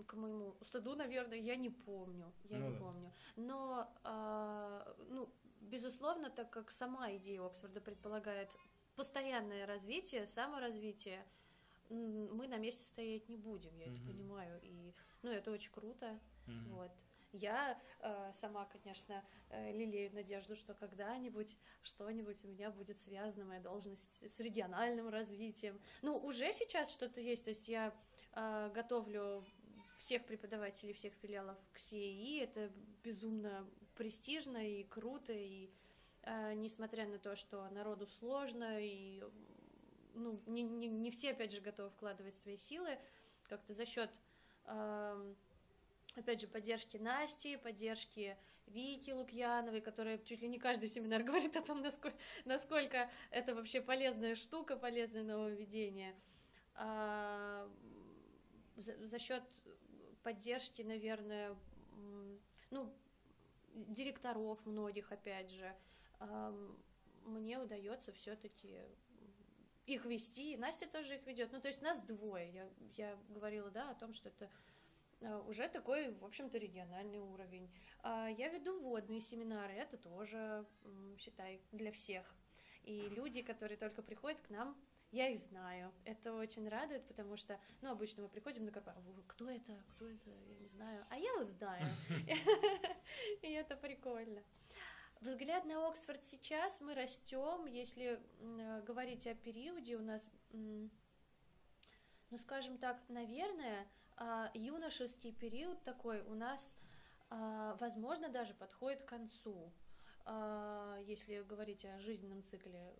[0.04, 2.80] к моему стыду, наверное, я не помню, я ну, не да.
[2.80, 3.14] помню.
[3.36, 5.30] Но, а, ну,
[5.62, 8.56] безусловно, так как сама идея Оксфорда предполагает
[8.96, 11.26] постоянное развитие, саморазвитие,
[11.90, 13.96] мы на месте стоять не будем, я mm-hmm.
[13.96, 16.70] это понимаю, и, ну, это очень круто, mm-hmm.
[16.70, 16.92] вот.
[17.32, 23.62] Я э, сама, конечно, э, лелею надежду, что когда-нибудь что-нибудь у меня будет связано, моя
[23.62, 25.80] должность с региональным развитием.
[26.02, 27.94] Ну, уже сейчас что-то есть, то есть я
[28.34, 29.46] э, готовлю
[30.00, 32.42] всех преподавателей всех филиалов к СИИ.
[32.42, 32.72] Это
[33.04, 35.70] безумно престижно и круто, и
[36.24, 39.22] э, несмотря на то, что народу сложно, и
[40.16, 42.98] ну, не, не, не все, опять же, готовы вкладывать свои силы,
[43.50, 44.10] как-то за счет,
[44.66, 45.34] э,
[46.16, 51.62] опять же, поддержки Насти, поддержки Вики Лукьяновой, которая чуть ли не каждый семинар говорит о
[51.62, 56.16] том, насколько, насколько это вообще полезная штука, полезное нововведение.
[56.76, 57.70] А,
[58.78, 59.44] за, за счет
[60.30, 61.58] поддержки, наверное,
[62.70, 62.94] ну,
[63.74, 65.76] директоров многих, опять же,
[67.26, 68.78] мне удается все-таки
[69.88, 70.56] их вести.
[70.58, 71.52] Настя тоже их ведет.
[71.52, 72.52] Ну, то есть нас двое.
[72.52, 74.52] Я, я говорила, да, о том, что это
[75.22, 77.68] а, уже такой, в общем-то, региональный уровень.
[78.04, 80.64] А, я веду вводные семинары, это тоже,
[81.18, 82.36] считай, для всех.
[82.84, 84.78] И люди, которые только приходят к нам,
[85.12, 85.92] я их знаю.
[86.06, 90.30] Это очень радует, потому что, ну, обычно мы приходим на корпорацию, кто это, кто это,
[90.30, 91.86] я не знаю, а я вас знаю.
[93.42, 94.42] И это прикольно.
[95.22, 98.22] Взгляд на Оксфорд сейчас, мы растем, если
[98.86, 100.90] говорить о периоде, у нас, ну,
[102.38, 106.76] скажем так, наверное, а, юношеский период такой у нас,
[107.30, 109.72] а, возможно, даже подходит к концу.
[110.32, 112.94] А, если говорить о жизненном цикле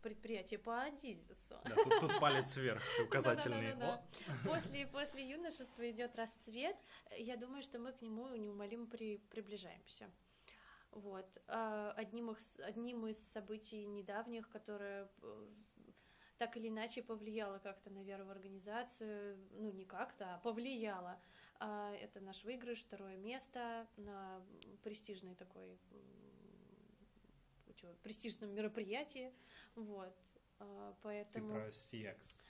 [0.00, 1.56] предприятия по Адизису.
[1.62, 3.74] Да, тут, тут палец вверх, указательный.
[3.74, 6.76] Да, да, после, после юношества идет расцвет.
[7.18, 10.10] Я думаю, что мы к нему неумолимо при, приближаемся.
[10.90, 11.26] Вот.
[11.48, 15.46] Одним из, одним из событий недавних, которое э,
[16.38, 21.20] так или иначе повлияло как-то на веру в организацию, ну не как-то, а повлияло.
[21.58, 24.42] Это наш выигрыш, второе место на
[24.82, 25.78] престижной такой
[28.02, 29.32] престижном мероприятии,
[29.74, 30.16] вот,
[31.02, 31.48] поэтому...
[31.48, 32.44] Ты про CX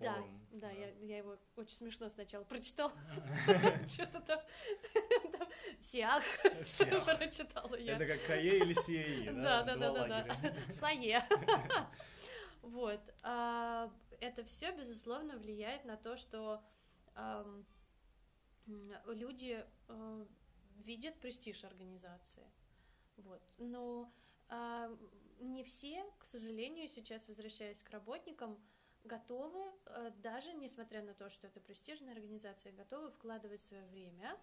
[0.00, 0.40] да, форум.
[0.50, 2.92] Да, да, я, я его очень смешно сначала прочитала.
[3.86, 4.40] Что-то там...
[5.80, 6.22] Сиах.
[7.18, 7.94] Прочитала я.
[7.94, 9.62] Это как Кае или Сиаи, да?
[9.62, 10.72] Да, да, да, да.
[10.72, 11.22] Сае.
[12.62, 13.00] Вот.
[13.22, 16.62] А, это все, безусловно, влияет на то, что
[19.06, 20.26] люди а,
[20.84, 22.46] видят престиж организации.
[23.16, 23.42] Вот.
[23.58, 24.19] Но а,
[25.38, 28.60] не все, к сожалению, сейчас, возвращаясь к работникам,
[29.04, 29.64] готовы,
[30.18, 34.36] даже несмотря на то, что это престижная организация, готовы вкладывать свое время,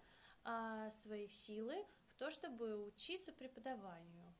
[0.90, 1.76] свои силы
[2.08, 4.34] в то, чтобы учиться преподаванию.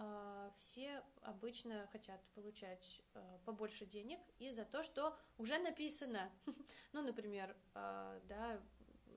[0.00, 6.30] А, все обычно хотят получать а, побольше денег и за то, что уже написано.
[6.92, 8.60] ну, например, а, да,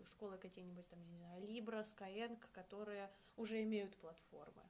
[0.09, 4.63] школы какие-нибудь там, не знаю, Libra, Skyeng, которые уже имеют платформы.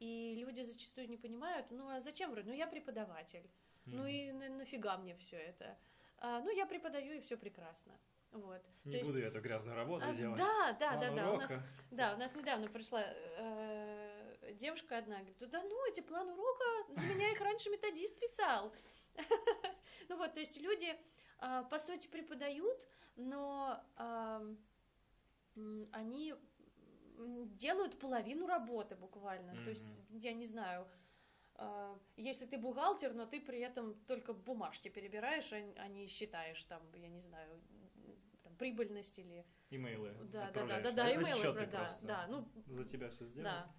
[0.00, 3.96] И люди зачастую не понимают, ну а зачем вроде, ну я преподаватель, mm-hmm.
[3.96, 5.76] ну и на, нафига мне все это?
[6.18, 7.92] А, ну я преподаю и все прекрасно.
[8.32, 8.62] Вот.
[8.84, 9.30] Не То буду есть...
[9.30, 10.38] эту грязную работу а, делать.
[10.38, 11.32] Да, да, да, да.
[11.32, 11.52] У нас,
[11.90, 17.14] да, у нас недавно пришла э, девушка одна говорит, да ну, эти план урока, за
[17.14, 18.72] меня их раньше методист писал.
[20.08, 20.96] Ну вот, то есть люди,
[21.38, 23.78] а, по сути, преподают, но
[25.92, 26.34] они
[27.56, 29.54] делают половину работы буквально.
[29.64, 30.86] То есть, я не знаю,
[31.54, 36.82] а, если ты бухгалтер, но ты при этом только бумажки перебираешь, а не считаешь там,
[36.94, 37.60] я не знаю,
[38.44, 39.44] там, прибыльность или...
[39.70, 40.14] Имейлы.
[40.32, 42.48] Да, да, да, да, да, имейлы, да, да, ну...
[42.66, 43.66] За тебя все сделано.
[43.66, 43.74] Да.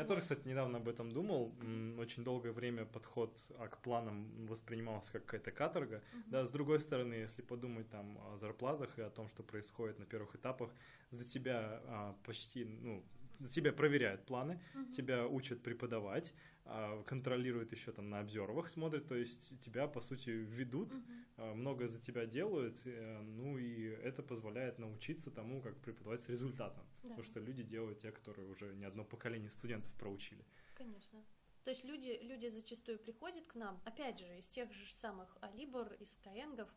[0.00, 1.52] Я тоже, кстати, недавно об этом думал.
[1.98, 6.02] Очень долгое время подход а, к планам воспринимался как какая-то каторга.
[6.28, 10.06] Да, с другой стороны, если подумать там о зарплатах и о том, что происходит на
[10.06, 10.70] первых этапах,
[11.10, 13.04] за тебя а, почти, ну,
[13.48, 14.92] тебя проверяют планы, uh-huh.
[14.92, 20.30] тебя учат преподавать, а, контролируют еще там на обзорвах, смотрят, то есть тебя, по сути,
[20.30, 21.54] ведут, uh-huh.
[21.54, 26.84] многое за тебя делают, э, ну и это позволяет научиться тому, как преподавать с результатом.
[27.02, 27.10] Да.
[27.10, 30.44] Потому что люди делают те, которые уже не одно поколение студентов проучили.
[30.74, 31.24] Конечно.
[31.64, 35.92] То есть люди, люди зачастую приходят к нам, опять же, из тех же самых Алибор,
[35.94, 36.68] из Каенгов,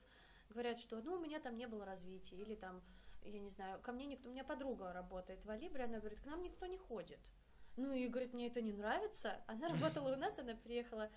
[0.49, 2.81] говорят, что ну у меня там не было развития, или там,
[3.25, 6.25] я не знаю, ко мне никто, у меня подруга работает в Алибре, она говорит, к
[6.25, 7.19] нам никто не ходит.
[7.75, 9.41] Ну и говорит, мне это не нравится.
[9.47, 11.09] Она работала у нас, она приехала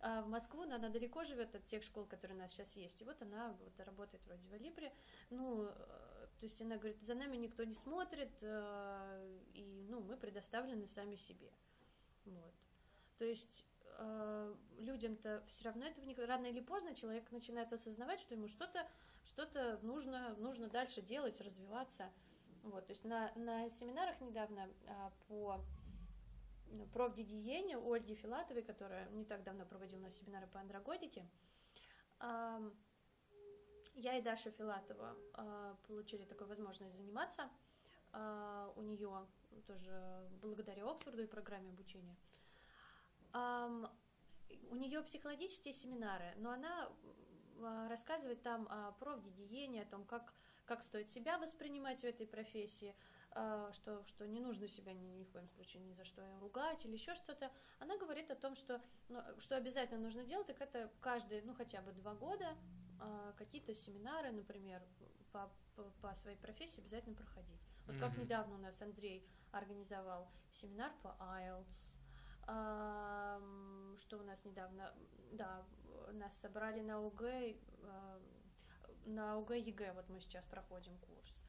[0.00, 3.00] а, в Москву, но она далеко живет от тех школ, которые у нас сейчас есть.
[3.00, 4.92] И вот она вот, работает вроде в Алибре.
[5.30, 10.16] Ну, э, то есть она говорит, за нами никто не смотрит, э, и ну, мы
[10.16, 11.50] предоставлены сами себе.
[12.26, 12.54] Вот.
[13.18, 13.64] То есть
[13.98, 18.48] э, людям-то все равно это в них рано или поздно человек начинает осознавать, что ему
[18.48, 18.86] что-то
[19.24, 22.10] что-то нужно, нужно дальше делать, развиваться.
[22.62, 25.60] Вот, то есть на, на семинарах недавно а, по
[26.92, 31.26] профдигиене Ольги Филатовой, которая не так давно проводила у нас семинары по андрогогике,
[33.94, 37.48] я и Даша Филатова а, получили такую возможность заниматься
[38.12, 39.26] а, у нее
[39.66, 42.16] тоже благодаря Оксфорду и программе обучения.
[43.32, 46.92] у нее психологические семинары, но она а,
[47.88, 50.32] рассказывает там о профгигиене, о том, как,
[50.64, 52.94] как стоит себя воспринимать в этой профессии,
[53.36, 56.84] а, что, что не нужно себя ни, ни в коем случае ни за что ругать
[56.84, 57.50] или еще что-то.
[57.80, 61.82] Она говорит о том, что, ну, что обязательно нужно делать, так это каждые, ну, хотя
[61.82, 62.56] бы два года
[63.00, 64.82] а, какие-то семинары, например,
[65.32, 67.60] по, по, по своей профессии обязательно проходить.
[67.86, 68.00] Вот mm-hmm.
[68.00, 71.98] как недавно у нас Андрей организовал семинар по IELTS,
[72.46, 73.40] а,
[73.98, 74.94] что у нас недавно,
[75.32, 75.64] да,
[76.12, 77.22] нас собрали на ОГЭ,
[77.82, 78.20] а,
[79.06, 81.44] на ОГЭ ЕГЭ, вот мы сейчас проходим курс.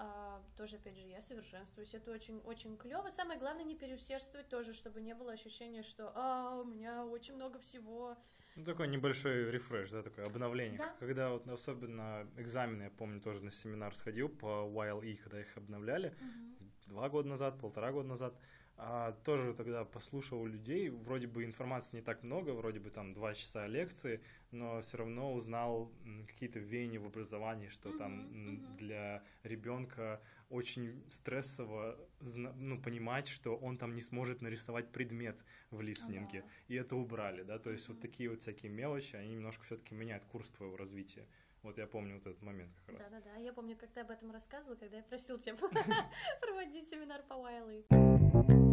[0.00, 3.08] А, тоже, опять же, я совершенствуюсь, это очень, очень клево.
[3.10, 7.58] Самое главное, не переусердствовать тоже, чтобы не было ощущения, что а, у меня очень много
[7.58, 8.16] всего.
[8.54, 10.78] Ну, такой небольшой рефреш, да, такое обновление.
[10.78, 10.94] Да?
[11.00, 16.08] Когда вот особенно экзамены, я помню, тоже на семинар сходил по YLE, когда их обновляли,
[16.08, 16.70] угу.
[16.86, 18.34] два года назад, полтора года назад,
[18.80, 23.34] а, тоже тогда послушал людей, вроде бы информации не так много, вроде бы там два
[23.34, 24.20] часа лекции,
[24.52, 25.90] но все равно узнал
[26.28, 28.76] какие-то веяния в образовании, что mm-hmm, там mm-hmm.
[28.76, 36.38] для ребенка очень стрессово ну, понимать, что он там не сможет нарисовать предмет в листнинге,
[36.38, 36.68] uh-huh.
[36.68, 37.92] и это убрали, да, то есть mm-hmm.
[37.92, 41.26] вот такие вот всякие мелочи, они немножко все-таки меняют курс твоего развития.
[41.62, 43.10] Вот я помню вот этот момент как раз.
[43.10, 45.56] Да-да-да, я помню, как ты об этом рассказывала, когда я просил тебя
[46.40, 48.67] проводить семинар по Уайлы.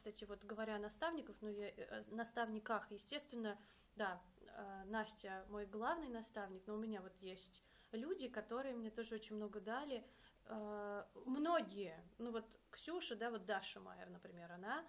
[0.00, 3.58] Кстати, вот говоря о наставниках, ну, я, э, наставниках, естественно,
[3.96, 9.16] да, э, Настя мой главный наставник, но у меня вот есть люди, которые мне тоже
[9.16, 10.02] очень много дали.
[10.46, 14.86] Э, многие, ну вот Ксюша, да, вот Даша Майер, например, она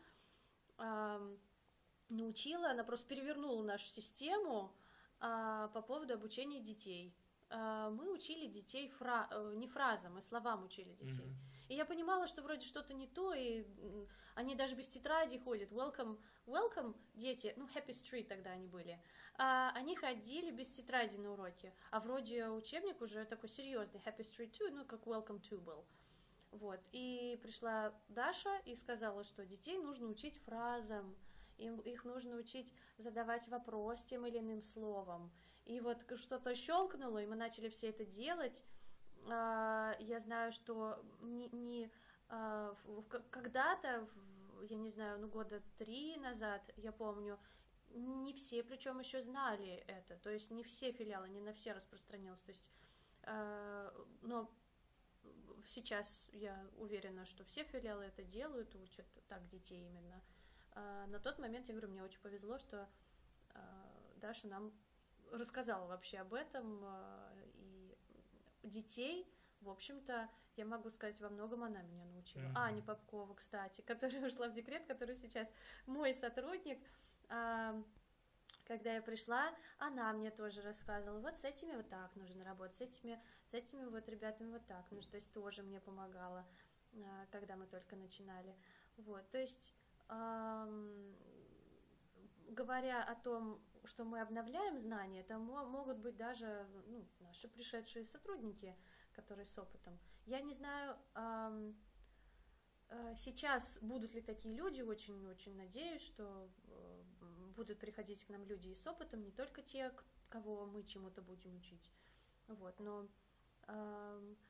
[2.07, 4.73] научила, она просто перевернула нашу систему
[5.19, 7.13] по поводу обучения детей.
[7.49, 9.29] Мы учили детей фра...
[9.55, 11.27] не фразам, мы словам учили детей.
[11.27, 11.67] Mm-hmm.
[11.67, 13.65] И я понимала, что вроде что-то не то, и
[14.35, 15.71] они даже без тетради ходят.
[15.71, 18.99] Welcome, welcome, дети, ну, Happy Street тогда они были.
[19.37, 21.73] А, они ходили без тетради на уроки.
[21.91, 25.85] А вроде учебник уже такой серьезный, Happy Street 2, ну, как Welcome to был.
[26.51, 26.79] Вот.
[26.91, 31.15] И пришла Даша и сказала, что детей нужно учить фразам,
[31.57, 35.31] им, их нужно учить задавать вопрос тем или иным словом.
[35.65, 38.63] И вот что-то щелкнуло, и мы начали все это делать.
[39.29, 41.91] А, я знаю, что не, не
[43.29, 44.07] когда-то,
[44.69, 47.37] я не знаю, ну года три назад, я помню,
[47.89, 52.41] не все, причем еще знали это, то есть не все филиалы, не на все распространилось,
[52.41, 52.71] то есть,
[53.23, 54.49] а, но
[55.65, 60.21] сейчас я уверена, что все филиалы это делают, учат так детей именно.
[60.73, 62.87] А, на тот момент, я говорю, мне очень повезло, что
[64.21, 64.71] Даша нам
[65.31, 66.85] рассказала вообще об этом,
[67.55, 67.97] и
[68.63, 69.27] детей,
[69.61, 72.41] в общем-то, я могу сказать, во многом она меня научила.
[72.41, 72.57] Mm-hmm.
[72.57, 75.51] Аня Попкова, кстати, которая ушла в декрет, которая сейчас
[75.85, 76.79] мой сотрудник.
[77.29, 77.81] А,
[78.65, 82.81] когда я пришла, она мне тоже рассказывала, вот с этими вот так нужно работать, с
[82.81, 86.47] этими, с этими вот ребятами вот так нужно, то есть тоже мне помогала,
[86.93, 88.55] а, когда мы только начинали.
[88.97, 89.73] Вот, то есть,
[90.09, 91.17] эм,
[92.49, 98.75] говоря о том, что мы обновляем знания, это могут быть даже ну, наши пришедшие сотрудники,
[99.13, 99.99] которые с опытом.
[100.25, 101.73] Я не знаю, э,
[103.15, 107.03] сейчас будут ли такие люди, очень-очень надеюсь, что э,
[107.55, 109.91] будут приходить к нам люди и с опытом, не только те,
[110.29, 111.91] кого мы чему-то будем учить.
[112.47, 113.07] Вот, но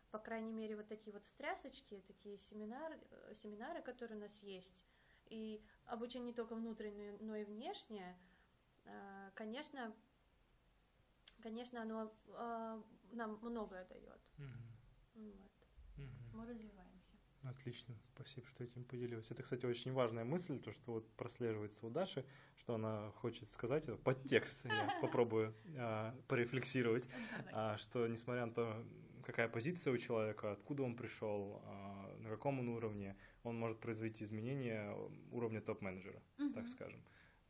[0.09, 4.84] по крайней мере, вот такие вот встрясочки, такие семинары, э, семинары, которые у нас есть,
[5.28, 8.18] и обучение не только внутреннее, но и внешнее,
[9.36, 9.93] конечно,
[11.41, 12.12] конечно, оно
[13.12, 14.22] нам многое дает.
[14.38, 14.72] Mm-hmm.
[15.16, 15.51] Вот.
[15.97, 16.38] Угу.
[16.38, 16.91] Мы развиваемся.
[17.43, 19.32] Отлично, спасибо, что этим поделилась.
[19.32, 22.24] Это, кстати, очень важная мысль, то, что вот прослеживается у Даши,
[22.55, 27.07] что она хочет сказать, это подтекст, я попробую а, порефлексировать,
[27.51, 28.86] а, что несмотря на то,
[29.24, 34.24] какая позиция у человека, откуда он пришел, а, на каком он уровне, он может произвести
[34.24, 34.95] изменения
[35.32, 36.22] уровня топ-менеджера,
[36.53, 37.03] так скажем.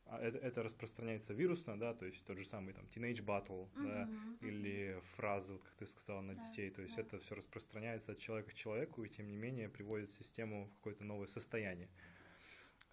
[0.06, 3.86] А это, это распространяется вирусно, да, то есть тот же самый там teenage battle, mm-hmm,
[3.88, 7.02] да, или фразы, вот, как ты сказала, на да, детей, то есть да.
[7.02, 11.04] это все распространяется от человека к человеку и тем не менее приводит систему в какое-то
[11.04, 11.88] новое состояние.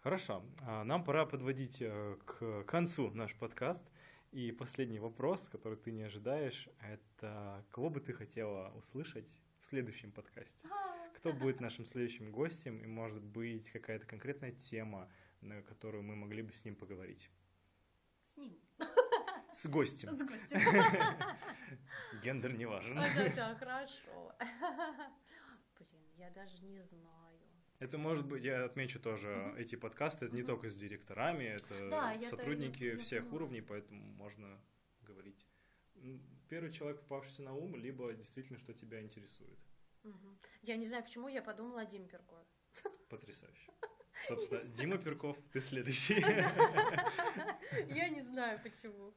[0.01, 3.83] Хорошо, а, нам пора подводить э, к концу наш подкаст.
[4.31, 9.27] И последний вопрос, который ты не ожидаешь, это кого бы ты хотела услышать
[9.59, 10.67] в следующем подкасте?
[11.15, 15.11] Кто будет нашим следующим гостем и, может быть, какая-то конкретная тема,
[15.41, 17.29] на которую мы могли бы с ним поговорить.
[18.33, 18.59] С ним.
[19.53, 20.17] С гостем.
[20.17, 20.59] С гостем.
[22.23, 22.95] Гендер не важен.
[22.95, 24.35] Да, да, хорошо.
[25.79, 27.39] Блин, я даже не знаю.
[27.79, 29.57] Это может быть, я отмечу тоже, mm-hmm.
[29.57, 30.37] эти подкасты, это mm-hmm.
[30.37, 34.61] не только с директорами, это да, сотрудники это, всех я уровней, поэтому можно
[35.01, 35.47] говорить.
[36.49, 39.59] Первый человек, попавшийся на ум, либо действительно, что тебя интересует.
[40.03, 40.39] Угу.
[40.63, 42.45] Я не знаю, почему я подумала о Диме Перкове.
[43.09, 43.71] Потрясающе.
[44.27, 46.19] Собственно, Дима Перков, ты следующий.
[47.93, 49.13] Я не знаю, почему.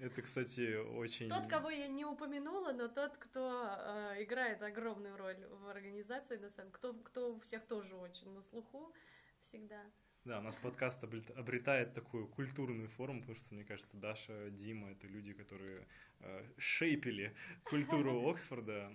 [0.00, 1.28] Это, кстати, очень...
[1.28, 6.50] Тот, кого я не упомянула, но тот, кто э, играет огромную роль в организации, на
[6.50, 8.94] самом кто, кто у всех тоже очень на слуху
[9.40, 9.82] всегда.
[10.28, 15.06] Да, у нас подкаст обретает такую культурную форму, потому что, мне кажется, Даша, Дима— это
[15.06, 15.86] люди, которые
[16.20, 18.92] э, шейпили культуру Оксфорда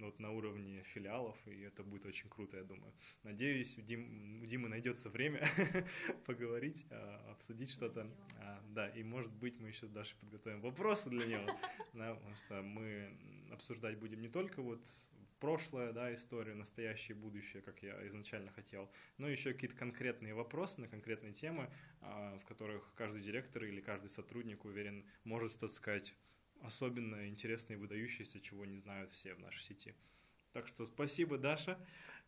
[0.00, 2.90] вот на уровне филиалов, и это будет очень круто, я думаю.
[3.22, 5.46] Надеюсь, у, Дим, у Димы найдется время
[6.24, 8.10] поговорить, э, обсудить что-то.
[8.38, 11.46] А, да, и, может быть, мы еще с Дашей подготовим вопросы для него,
[11.92, 13.14] да, потому что мы
[13.50, 14.80] обсуждать будем не только вот
[15.42, 18.88] прошлое, да, историю, настоящее, будущее, как я изначально хотел,
[19.18, 21.68] но еще какие-то конкретные вопросы на конкретные темы,
[22.00, 26.14] а, в которых каждый директор или каждый сотрудник, уверен, может что-то сказать
[26.62, 29.96] особенно интересное и выдающееся, чего не знают все в нашей сети.
[30.52, 31.76] Так что спасибо, Даша.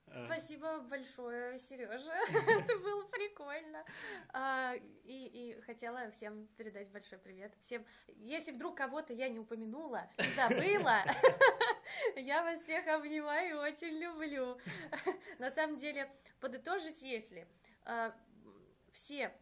[0.07, 2.13] Э, Спасибо большое, Сережа.
[2.49, 3.85] Это было прикольно.
[4.31, 7.55] А, и, и хотела всем передать большой привет.
[7.63, 7.85] Всем,
[8.17, 11.05] если вдруг кого-то я не упомянула, забыла,
[12.17, 14.59] я вас всех обнимаю и очень люблю.
[15.39, 17.47] На самом деле, подытожить, если
[17.85, 18.15] а,
[18.93, 19.33] все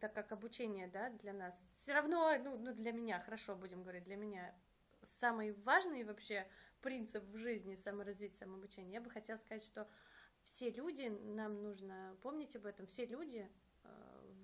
[0.00, 4.04] так как обучение, да, для нас, все равно, ну, ну, для меня, хорошо будем говорить,
[4.04, 4.54] для меня
[5.02, 6.46] самый важный вообще
[6.82, 9.88] принцип в жизни саморазвития, самообучения, я бы хотела сказать, что
[10.42, 13.50] все люди, нам нужно помнить об этом, все люди
[13.84, 13.88] э,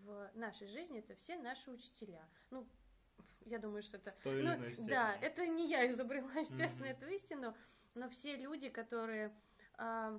[0.04, 2.28] в нашей жизни это все наши учителя.
[2.50, 2.66] Ну,
[3.46, 4.12] я думаю, что это...
[4.22, 4.56] То ну,
[4.88, 6.96] да, это не я изобрела, естественно, mm-hmm.
[6.96, 7.56] эту истину,
[7.94, 9.34] но все люди, которые...
[9.78, 10.18] Э,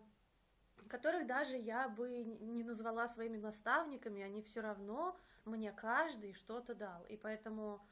[0.88, 7.04] которых даже я бы не назвала своими наставниками, они все равно мне каждый что-то дал.
[7.06, 7.84] И поэтому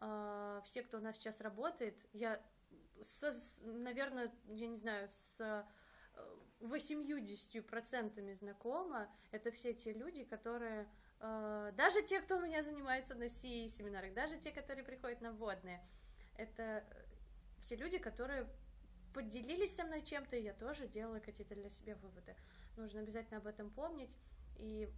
[0.00, 2.40] э, все, кто у нас сейчас работает, я
[3.02, 3.32] со,
[3.62, 5.66] наверное, я не знаю, с
[6.60, 10.88] 80% э, знакома, это все те люди, которые,
[11.20, 15.84] даже те, кто у меня занимается на CE семинарах, даже те, которые приходят на вводные,
[16.36, 16.84] это
[17.60, 18.48] все люди, которые
[19.12, 22.36] поделились со мной чем-то, и я тоже делала какие-то для себя выводы.
[22.76, 24.16] Нужно обязательно об этом помнить
[24.56, 24.88] и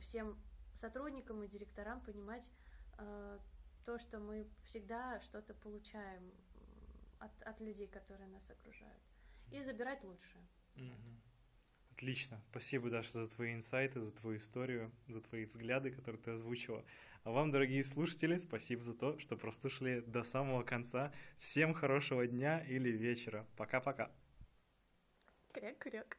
[0.00, 0.40] всем
[0.74, 2.50] сотрудникам и директорам понимать
[2.98, 3.38] э,
[3.84, 6.32] то, что мы всегда что-то получаем
[7.18, 9.02] от, от людей, которые нас окружают.
[9.50, 10.46] И забирать лучшее.
[11.94, 12.40] Отлично.
[12.50, 16.84] Спасибо, Даша, за твои инсайты, за твою историю, за твои взгляды, которые ты озвучила.
[17.24, 21.12] А вам, дорогие слушатели, спасибо за то, что прослушали до самого конца.
[21.38, 23.46] Всем хорошего дня или вечера.
[23.56, 24.10] Пока-пока.
[25.52, 26.18] Кряк-кряк.